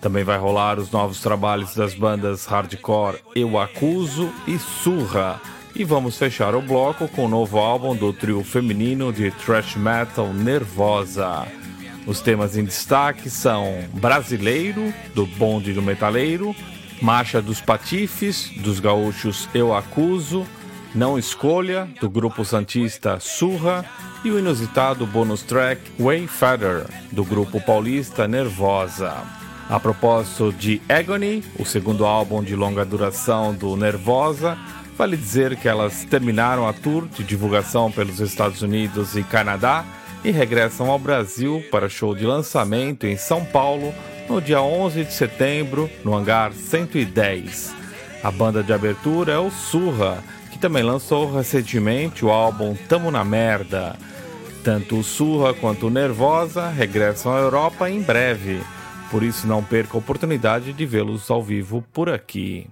Também 0.02 0.26
vai 0.26 0.38
rolar 0.38 0.78
os 0.78 0.92
novos 0.92 1.22
trabalhos 1.22 1.74
das 1.74 1.94
bandas 1.94 2.46
hardcore 2.46 3.20
Eu 3.34 3.58
Acuso 3.58 4.30
e 4.46 4.60
Surra. 4.60 5.40
E 5.74 5.86
vamos 5.86 6.18
fechar 6.18 6.54
o 6.54 6.62
bloco 6.62 7.08
com 7.08 7.26
o 7.26 7.30
novo 7.30 7.60
álbum 7.60 7.96
do 7.96 8.12
trio 8.12 8.44
feminino 8.44 9.14
de 9.14 9.32
thrash 9.32 9.78
metal 9.78 10.34
Nervosa. 10.34 11.48
Os 12.08 12.22
temas 12.22 12.56
em 12.56 12.64
destaque 12.64 13.30
são 13.30 13.84
Brasileiro, 13.96 14.94
do 15.14 15.26
Bonde 15.26 15.74
do 15.74 15.82
Metaleiro, 15.82 16.56
Marcha 17.02 17.42
dos 17.42 17.60
Patifes, 17.60 18.50
dos 18.64 18.80
gaúchos 18.80 19.50
Eu 19.54 19.76
Acuso, 19.76 20.48
Não 20.96 21.20
Escolha, 21.20 21.86
do 22.00 22.10
grupo 22.10 22.46
santista 22.46 23.20
Surra, 23.20 23.84
e 24.24 24.32
o 24.32 24.40
inusitado 24.40 25.06
bônus 25.06 25.44
track 25.44 25.82
Wayfarer, 26.00 26.86
do 27.12 27.26
grupo 27.26 27.60
paulista 27.60 28.26
Nervosa. 28.26 29.14
A 29.70 29.78
propósito 29.78 30.54
de 30.54 30.82
Agony, 30.88 31.44
o 31.60 31.66
segundo 31.66 32.06
álbum 32.06 32.42
de 32.42 32.56
longa 32.56 32.86
duração 32.86 33.54
do 33.54 33.76
Nervosa, 33.76 34.58
vale 34.98 35.18
dizer 35.18 35.58
que 35.58 35.68
elas 35.68 36.06
terminaram 36.06 36.66
a 36.66 36.72
tour 36.72 37.06
de 37.06 37.22
divulgação 37.22 37.92
pelos 37.92 38.22
Estados 38.22 38.62
Unidos 38.62 39.18
e 39.18 39.24
Canadá 39.24 39.84
e 40.24 40.32
regressam 40.32 40.90
ao 40.90 41.00
Brasil 41.00 41.64
para 41.72 41.90
show 41.90 42.16
de 42.16 42.26
lançamento 42.26 43.06
em 43.06 43.18
São 43.18 43.44
Paulo 43.46 43.94
no 44.28 44.42
dia 44.42 44.62
11 44.62 45.06
de 45.06 45.14
setembro, 45.14 45.90
no 46.04 46.16
hangar 46.16 46.52
110. 46.54 47.74
A 48.24 48.32
banda 48.32 48.62
de 48.62 48.74
abertura 48.74 49.34
é 49.34 49.38
o 49.38 49.50
Surra, 49.50 50.24
que 50.52 50.60
também 50.60 50.84
lançou 50.84 51.32
recentemente 51.32 52.26
o 52.26 52.30
álbum 52.30 52.76
Tamo 52.90 53.10
na 53.10 53.24
Merda. 53.24 53.96
Tanto 54.64 55.00
o 55.00 55.04
Surra 55.04 55.54
quanto 55.54 55.88
o 55.88 55.90
Nervosa 55.90 56.68
regressam 56.68 57.34
à 57.34 57.40
Europa 57.40 57.90
em 57.90 58.02
breve, 58.02 58.62
por 59.10 59.24
isso 59.24 59.48
não 59.48 59.64
perca 59.64 59.96
a 59.96 60.00
oportunidade 60.00 60.74
de 60.74 60.86
vê-los 60.86 61.32
ao 61.32 61.42
vivo 61.42 61.84
por 61.94 62.10
aqui. 62.10 62.68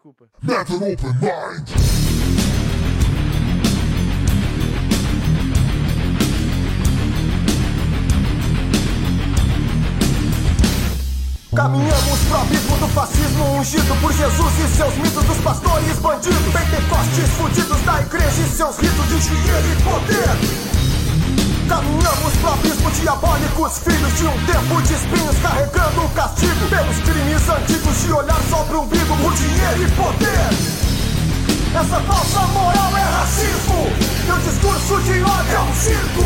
Desculpa. 0.00 0.24
Met 0.40 0.68
an 0.68 0.82
open 0.82 1.18
mind. 1.20 1.68
Caminhamos 11.54 12.18
pro 12.28 12.36
abismo 12.38 12.76
do 12.78 12.88
fascismo 12.88 13.44
ungido 13.58 13.94
por 14.00 14.12
Jesus 14.12 14.58
e 14.58 14.76
seus 14.76 14.94
mitos 14.96 15.24
dos 15.24 15.38
pastores 15.38 15.98
bandidos 15.98 16.38
Pentecostes 16.52 17.30
fudidos 17.36 17.80
da 17.82 18.00
igreja 18.00 18.42
e 18.42 18.48
seus 18.48 18.78
ritos 18.78 19.08
de 19.08 19.18
dinheiro 19.18 19.72
e 19.72 19.82
poder 19.82 20.69
Caminhamos 21.70 22.34
pro 22.40 22.50
abismo 22.50 22.90
diabólicos, 22.90 23.78
filhos 23.78 24.12
de 24.18 24.26
um 24.26 24.44
tempo 24.44 24.82
de 24.82 24.92
espinhos 24.92 25.38
carregando 25.40 26.04
o 26.04 26.08
castigo 26.08 26.66
Pelos 26.68 26.96
crimes 26.98 27.48
antigos 27.48 28.02
de 28.02 28.12
olhar 28.12 28.40
só 28.50 28.64
pro 28.64 28.80
umbigo 28.80 29.16
por 29.18 29.32
dinheiro 29.34 29.84
e 29.84 29.90
poder. 29.92 30.50
Essa 31.72 32.00
falsa 32.00 32.40
moral 32.48 32.90
é 32.96 33.02
racismo. 33.02 33.86
Meu 34.26 34.36
discurso 34.38 35.00
de 35.02 35.22
ódio 35.22 35.54
é 35.54 35.60
um 35.60 35.74
circo. 35.76 36.24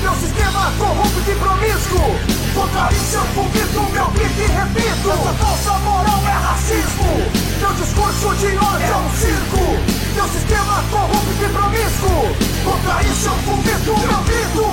Meu 0.00 0.14
sistema 0.14 0.72
corrupto 0.78 1.28
e 1.28 1.34
promíscuo. 1.34 2.14
Contra 2.54 2.92
isso 2.92 3.16
eu 3.16 3.24
vomito 3.34 3.92
meu 3.92 4.06
grito 4.12 4.40
e 4.42 4.46
repito. 4.46 5.10
Essa 5.10 5.32
falsa 5.34 5.72
moral 5.80 6.22
é 6.24 6.38
racismo. 6.38 7.32
Meu 7.58 7.72
discurso 7.74 8.34
de 8.36 8.56
ódio 8.58 8.86
é 8.86 8.96
um 8.96 9.10
circo 9.10 9.93
Meu 10.24 10.32
sistema 10.32 10.82
corrupto 10.90 11.44
e 11.44 11.48
promíscuo 11.50 12.34
Contra 12.64 13.02
isso 13.02 13.28
eu 13.28 13.34
vomito 13.44 13.92
meu 14.00 14.22
grito 14.24 14.64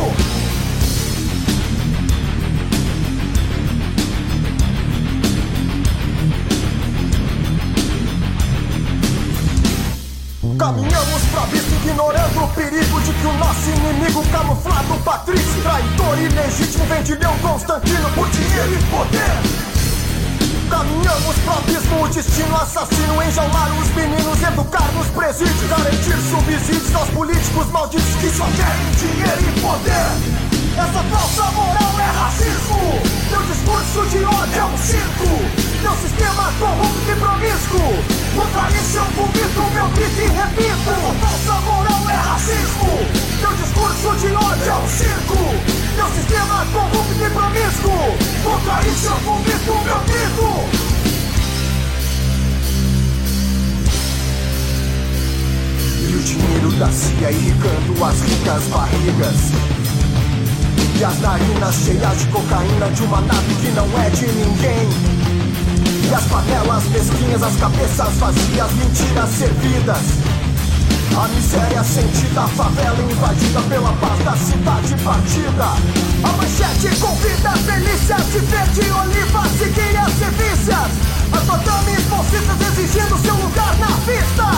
Caminhamos 10.58 11.22
pro 11.32 11.40
abismo 11.42 11.76
ignorando 11.84 12.44
o 12.44 12.48
perigo 12.54 13.02
de 13.02 13.12
que 13.12 13.26
o 13.26 13.34
nosso 13.34 13.70
inimigo 13.72 14.24
camuflado 14.32 15.04
Patrício, 15.04 15.62
traidor 15.64 16.18
ilegítimo 16.18 16.86
vendilhão 16.86 17.38
Constantino 17.40 18.10
por 18.12 18.30
dinheiro 18.30 18.74
e 18.74 18.84
poder. 18.90 19.61
Caminhamos 20.82 21.38
pro 21.44 21.54
abismo, 21.54 22.04
o 22.04 22.08
destino 22.08 22.56
assassino 22.56 23.22
Enjaular 23.22 23.72
os 23.80 23.88
meninos, 23.94 24.42
educar 24.42 24.92
nos 24.94 25.06
presídios 25.10 25.70
Garantir 25.70 26.18
subsídios 26.28 26.96
aos 26.96 27.08
políticos 27.12 27.68
malditos 27.70 28.16
Que 28.16 28.30
só 28.32 28.46
querem 28.46 28.90
dinheiro 28.98 29.42
e 29.46 29.62
poder. 29.62 30.42
Essa 30.74 31.04
falsa 31.04 31.52
moral 31.52 32.00
é 32.00 32.18
racismo. 32.18 32.80
Meu 33.30 33.44
discurso 33.44 34.10
de 34.10 34.24
ódio 34.24 34.60
é 34.60 34.66
um 34.66 34.78
circo. 34.80 35.30
Meu 35.84 35.96
sistema 35.98 36.52
corrupto 36.58 37.12
e 37.12 37.16
promíscuo. 37.16 38.04
Contra 38.34 38.72
isso 38.72 38.98
eu 38.98 39.06
vomito 39.06 39.62
meu 39.76 39.88
grito 39.90 40.20
e 40.20 40.28
repito. 40.30 40.90
Essa 40.90 41.14
falsa 41.22 41.62
moral 41.62 42.10
é 42.10 42.16
racismo. 42.16 42.90
Meu 43.40 43.54
discurso 43.54 44.16
de 44.18 44.34
ódio 44.34 44.66
é 44.66 44.74
um 44.74 44.88
circo 44.88 45.81
Meu 46.02 46.10
sistema 46.16 46.66
corrupto 46.74 47.14
e 47.14 47.30
promíscuo 47.30 48.18
Contra 48.44 48.88
isso 48.88 49.06
eu 49.06 49.16
vomito 49.18 49.72
meu 49.86 50.00
grito 50.00 50.50
E 56.10 56.16
o 56.16 56.20
dinheiro 56.24 56.72
da 56.80 56.88
CIA 56.88 57.32
irrigando 57.32 58.04
as 58.04 58.20
ricas 58.22 58.64
barrigas 58.70 59.36
e 61.00 61.04
as 61.04 61.20
narinas 61.20 61.76
cheias 61.76 62.20
de 62.20 62.28
cocaína 62.28 62.88
de 62.92 63.04
uma 63.04 63.22
nave 63.22 63.56
que 63.56 63.72
não 63.72 63.88
é 64.04 64.10
de 64.12 64.28
ninguém. 64.28 64.88
E 66.08 66.14
as 66.14 66.24
panelas 66.26 66.84
mesquinhas, 66.90 67.42
as 67.42 67.56
cabeças 67.56 68.14
vazias, 68.18 68.72
mentiras 68.74 69.30
servidas. 69.30 70.41
A 71.14 71.28
miséria 71.28 71.84
sentida, 71.84 72.42
a 72.44 72.48
favela 72.48 73.02
invadida 73.02 73.62
pela 73.64 73.92
paz 73.94 74.18
da 74.24 74.36
cidade 74.38 74.96
partida. 75.04 75.66
A 76.24 76.32
manchete 76.38 76.96
convida 77.00 77.52
delícias 77.66 78.26
de 78.32 78.40
verde, 78.40 78.90
olivas 78.92 79.62
e 79.62 79.70
guias 79.70 80.22
e 80.22 80.30
vícias. 80.42 80.92
As 81.34 81.46
madames 81.46 82.04
bolsistas 82.06 82.62
exigindo 82.62 83.18
seu 83.20 83.36
lugar 83.36 83.78
na 83.78 83.88
vista. 84.06 84.52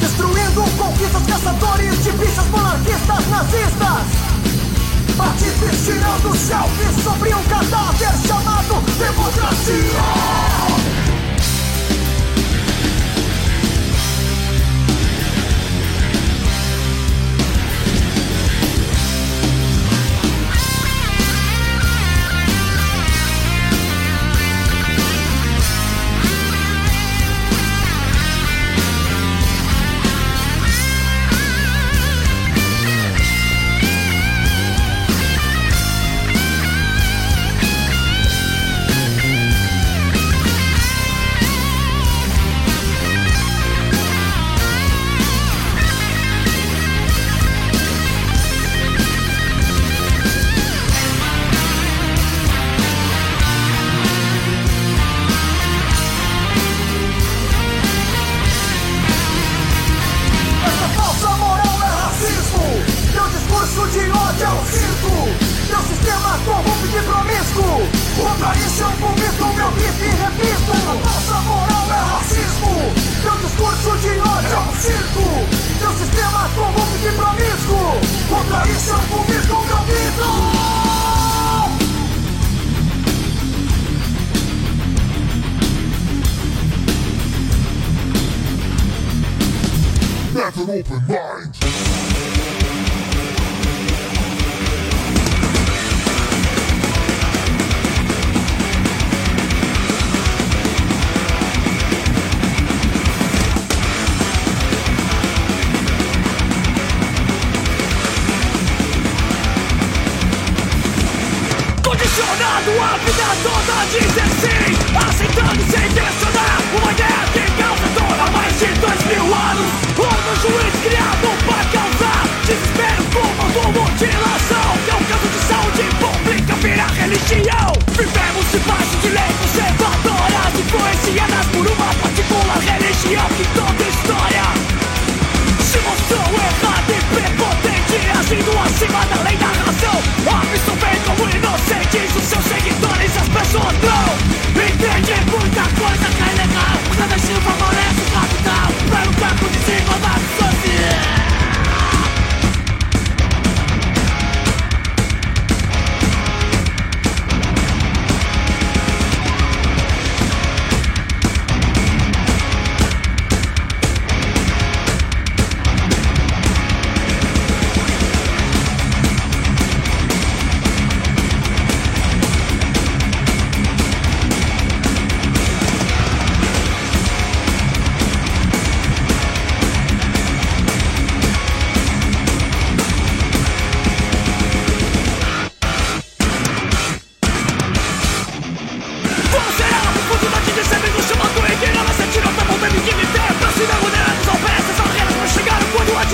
Destruindo 0.00 0.62
conquistas, 0.76 1.22
caçadores 1.22 2.04
de 2.04 2.10
bichas 2.12 2.46
monarquistas 2.48 3.28
nazistas. 3.28 4.34
Artistas 5.16 5.84
tirando 5.84 6.36
selfie 6.36 7.02
sobre 7.02 7.32
um 7.32 7.42
cadáver 7.44 8.12
chamado 8.26 8.82
democracia. 8.98 10.83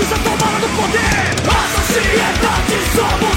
mortes 0.01 0.11
é 0.11 0.15
tomada 0.15 0.59
do 0.59 0.69
poder. 0.69 1.31
A 1.47 1.81
sociedade 1.81 2.95
somos. 2.95 3.30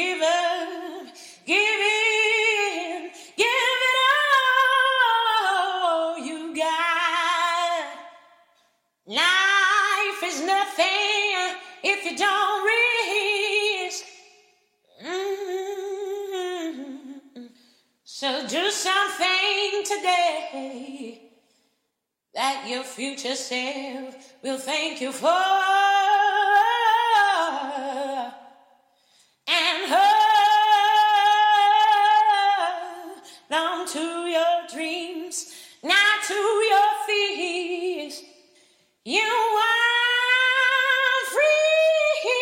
Give 0.00 0.22
up, 0.22 1.06
give 1.44 1.58
in, 1.58 3.10
give 3.36 3.80
it 3.88 3.96
all 5.44 6.18
you 6.18 6.56
got. 6.56 7.84
Life 9.06 10.22
is 10.24 10.40
nothing 10.40 11.58
if 11.84 12.04
you 12.06 12.16
don't 12.16 12.64
risk. 12.72 14.04
Mm-hmm. 15.04 16.78
So 18.04 18.46
do 18.48 18.70
something 18.70 19.84
today 19.84 21.30
that 22.32 22.66
your 22.66 22.84
future 22.84 23.36
self 23.36 24.14
will 24.42 24.56
thank 24.56 25.02
you 25.02 25.12
for. 25.12 26.69
And 29.72 29.84
hold 29.86 30.00
on 33.52 33.86
to 33.86 34.26
your 34.26 34.66
dreams, 34.72 35.54
not 35.84 36.24
to 36.26 36.34
your 36.34 36.90
fears. 37.06 38.20
You 39.04 39.20
are 39.20 41.24
free 41.30 42.34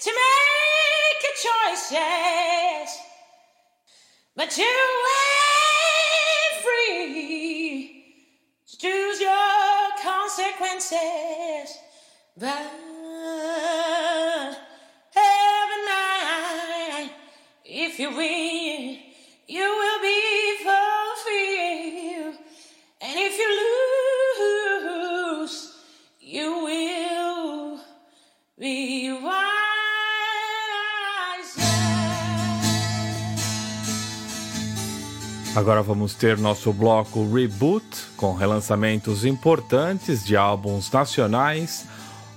to 0.00 0.10
make 0.22 1.22
a 1.30 1.32
choices, 1.46 2.90
but 4.34 4.58
you 4.58 4.80
ain't 5.22 6.54
free 6.64 8.02
to 8.66 8.76
choose 8.76 9.20
your 9.20 9.90
consequences. 10.02 11.78
But 12.36 12.66
win, 18.16 18.98
you 19.48 19.60
will 19.60 20.00
be 20.00 20.22
and 23.04 23.18
if 23.18 23.36
you 23.38 23.48
lose, 25.40 25.76
you 26.20 26.64
will 26.64 27.80
be. 28.58 29.02
Agora 35.54 35.82
vamos 35.82 36.14
ter 36.14 36.38
nosso 36.38 36.72
bloco 36.72 37.30
Reboot, 37.30 37.84
com 38.16 38.32
relançamentos 38.32 39.26
importantes 39.26 40.24
de 40.24 40.34
álbuns 40.34 40.90
nacionais 40.90 41.84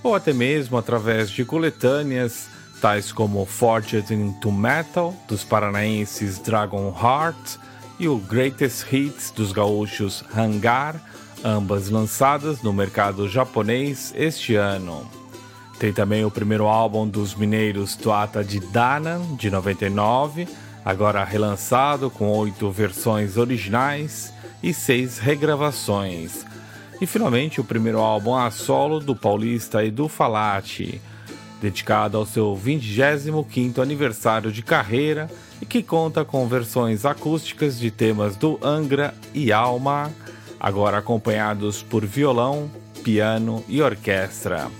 ou 0.02 0.14
até 0.14 0.34
mesmo 0.34 0.76
através 0.76 1.30
de 1.30 1.42
coletâneas, 1.42 2.46
tais 2.80 3.12
como 3.12 3.44
Forged 3.46 4.12
into 4.12 4.52
Metal, 4.52 5.14
dos 5.26 5.44
paranaenses 5.44 6.38
Dragon 6.38 6.94
Heart, 6.96 7.58
e 7.98 8.08
o 8.08 8.18
Greatest 8.18 8.92
Hits 8.92 9.30
dos 9.30 9.52
gaúchos 9.52 10.22
Hangar, 10.36 11.00
ambas 11.44 11.88
lançadas 11.88 12.62
no 12.62 12.72
mercado 12.72 13.28
japonês 13.28 14.12
este 14.16 14.54
ano. 14.54 15.08
Tem 15.78 15.92
também 15.92 16.24
o 16.24 16.30
primeiro 16.30 16.66
álbum 16.66 17.06
dos 17.06 17.34
mineiros 17.34 17.96
Toata 17.96 18.42
de 18.42 18.60
Danan, 18.60 19.20
de 19.36 19.50
99, 19.50 20.48
agora 20.84 21.24
relançado 21.24 22.10
com 22.10 22.28
oito 22.28 22.70
versões 22.70 23.36
originais 23.36 24.32
e 24.62 24.72
seis 24.72 25.18
regravações. 25.18 26.44
E 27.00 27.06
finalmente 27.06 27.60
o 27.60 27.64
primeiro 27.64 27.98
álbum 27.98 28.34
a 28.34 28.50
solo 28.50 29.00
do 29.00 29.14
paulista 29.14 29.84
Edu 29.84 30.08
Falati, 30.08 31.00
dedicado 31.60 32.16
ao 32.18 32.26
seu 32.26 32.56
25º 32.56 33.78
aniversário 33.78 34.52
de 34.52 34.62
carreira 34.62 35.30
e 35.60 35.66
que 35.66 35.82
conta 35.82 36.24
com 36.24 36.46
versões 36.46 37.04
acústicas 37.04 37.78
de 37.78 37.90
temas 37.90 38.36
do 38.36 38.58
Angra 38.62 39.14
e 39.32 39.52
Alma, 39.52 40.12
agora 40.60 40.98
acompanhados 40.98 41.82
por 41.82 42.04
violão, 42.04 42.70
piano 43.02 43.64
e 43.68 43.80
orquestra. 43.80 44.70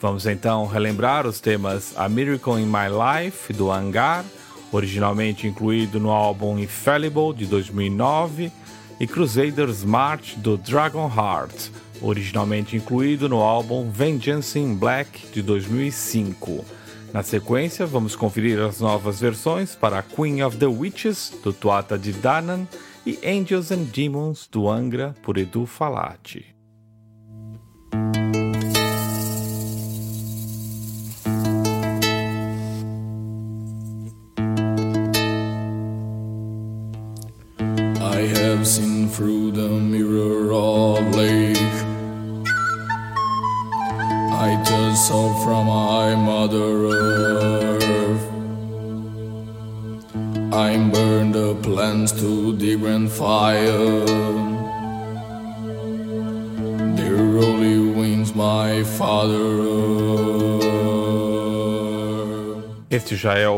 Vamos 0.00 0.26
então 0.26 0.66
relembrar 0.66 1.26
os 1.26 1.40
temas 1.40 1.92
A 1.96 2.08
Miracle 2.08 2.60
in 2.60 2.66
My 2.66 2.88
Life, 2.88 3.52
do 3.52 3.70
Hangar, 3.70 4.24
originalmente 4.72 5.46
incluído 5.46 6.00
no 6.00 6.10
álbum 6.10 6.58
Infallible, 6.58 7.32
de 7.34 7.46
2009, 7.46 8.50
e 8.98 9.06
Crusaders 9.06 9.84
March, 9.84 10.36
do 10.36 10.56
Dragon 10.56 11.06
Heart, 11.08 11.70
originalmente 12.02 12.76
incluído 12.76 13.28
no 13.28 13.40
álbum 13.40 13.90
Vengeance 13.90 14.58
in 14.58 14.74
Black, 14.74 15.28
de 15.32 15.40
2005. 15.42 16.64
Na 17.12 17.22
sequência, 17.22 17.86
vamos 17.86 18.16
conferir 18.16 18.58
as 18.60 18.80
novas 18.80 19.20
versões 19.20 19.74
para 19.74 20.02
Queen 20.02 20.42
of 20.42 20.56
the 20.56 20.66
Witches, 20.66 21.32
do 21.42 21.52
Tuata 21.52 21.98
de 21.98 22.12
Danan, 22.12 22.66
e 23.06 23.18
Angels 23.24 23.70
and 23.70 23.84
Demons, 23.84 24.48
do 24.50 24.68
Angra, 24.68 25.14
por 25.22 25.36
Edu 25.36 25.66
Falati. 25.66 26.46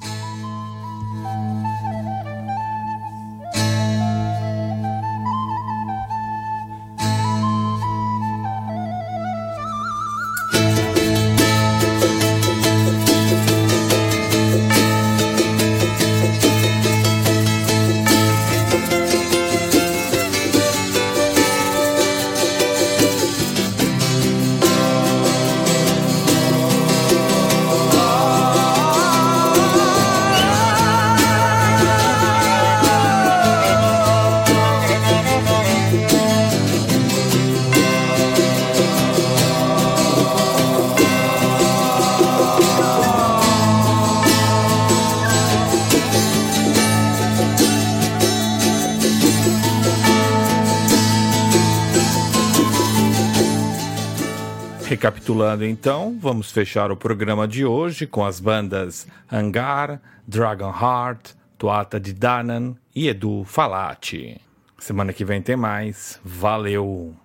Então, 55.61 56.17
vamos 56.19 56.51
fechar 56.51 56.91
o 56.91 56.97
programa 56.97 57.47
de 57.47 57.65
hoje 57.65 58.07
com 58.07 58.25
as 58.25 58.39
bandas 58.39 59.07
Hangar, 59.31 60.01
Dragon 60.27 60.69
Heart, 60.71 61.33
Toata 61.57 61.99
de 61.99 62.13
Danan 62.13 62.75
e 62.95 63.07
Edu 63.07 63.43
Falati. 63.43 64.39
Semana 64.79 65.13
que 65.13 65.23
vem 65.23 65.41
tem 65.41 65.55
mais. 65.55 66.19
Valeu! 66.23 67.22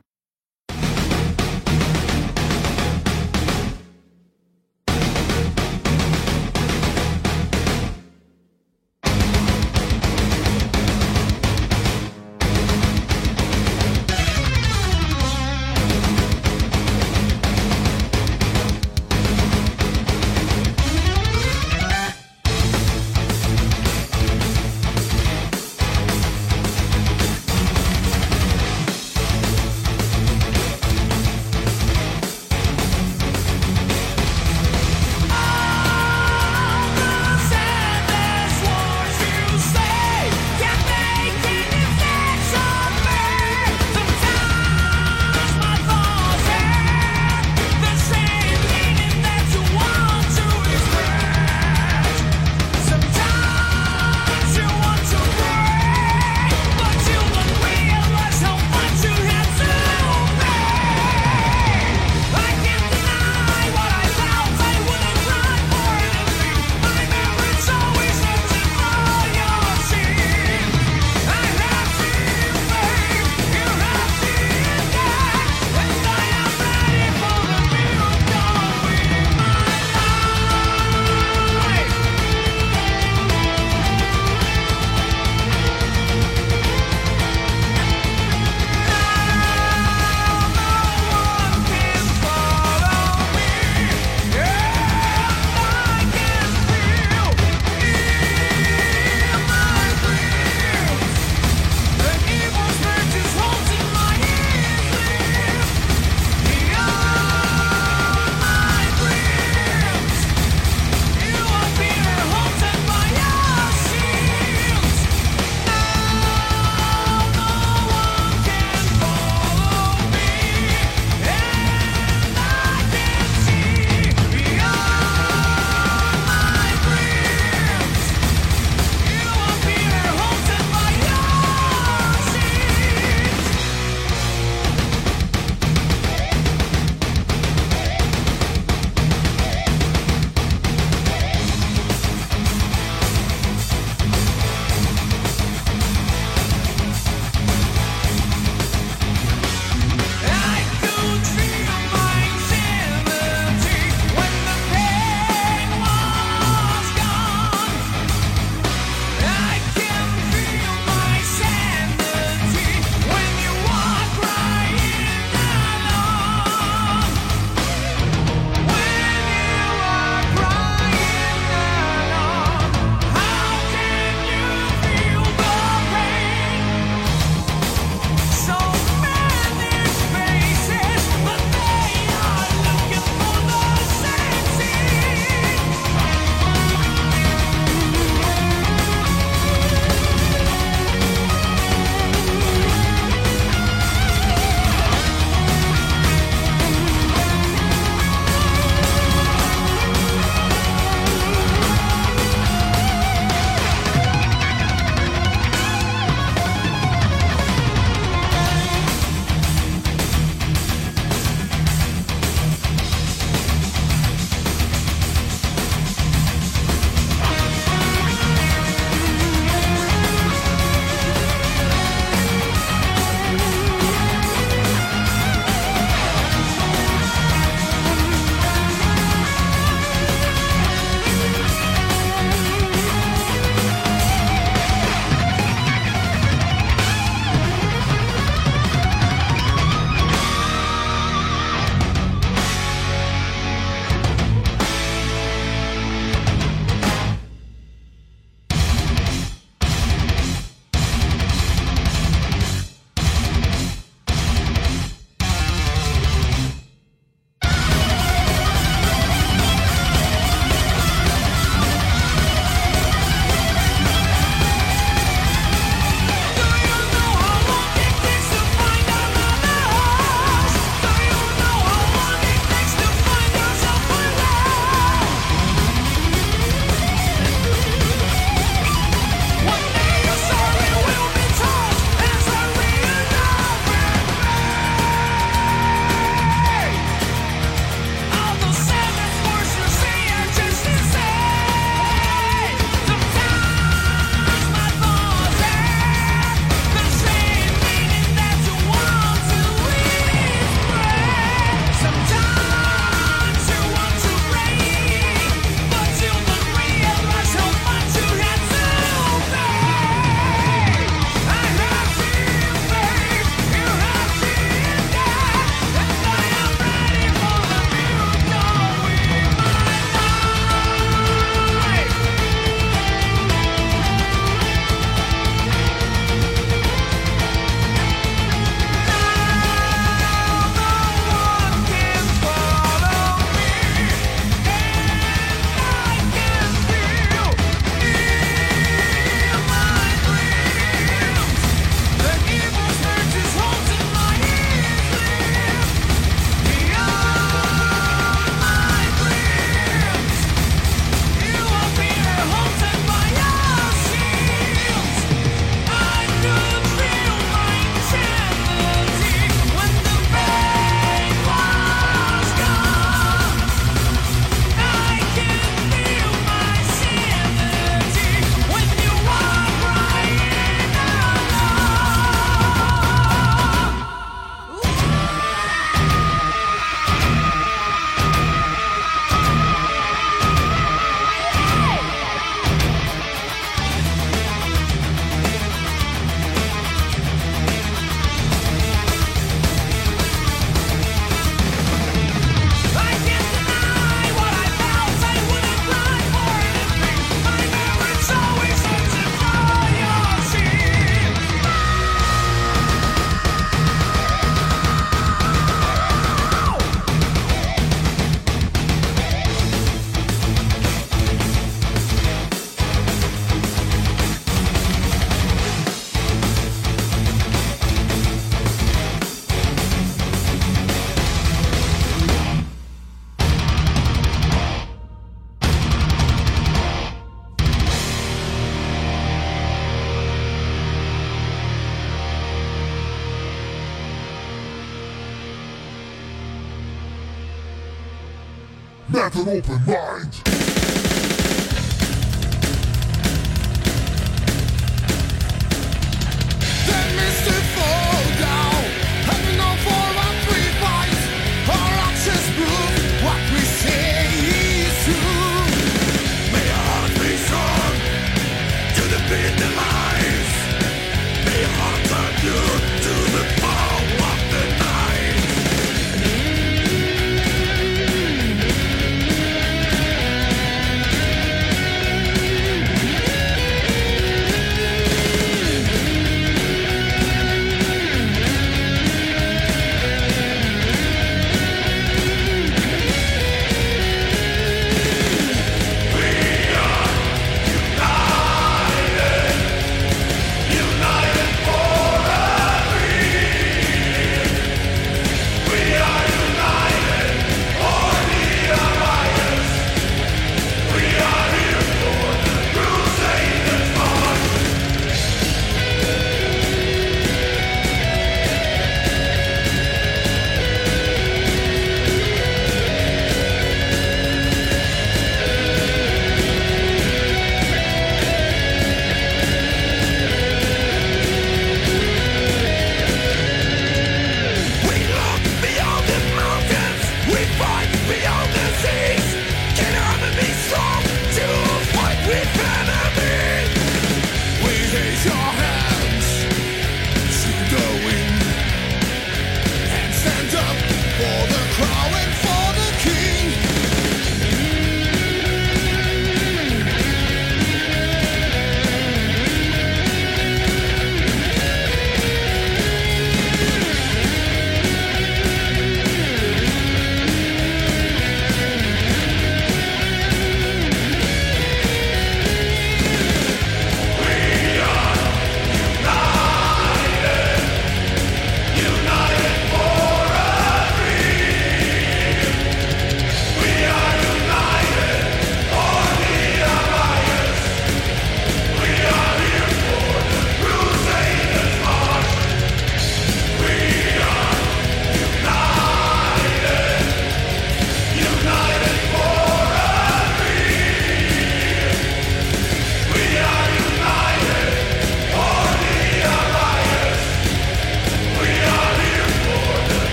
An 439.19 439.29
open 439.29 439.67
mind. 439.67 440.28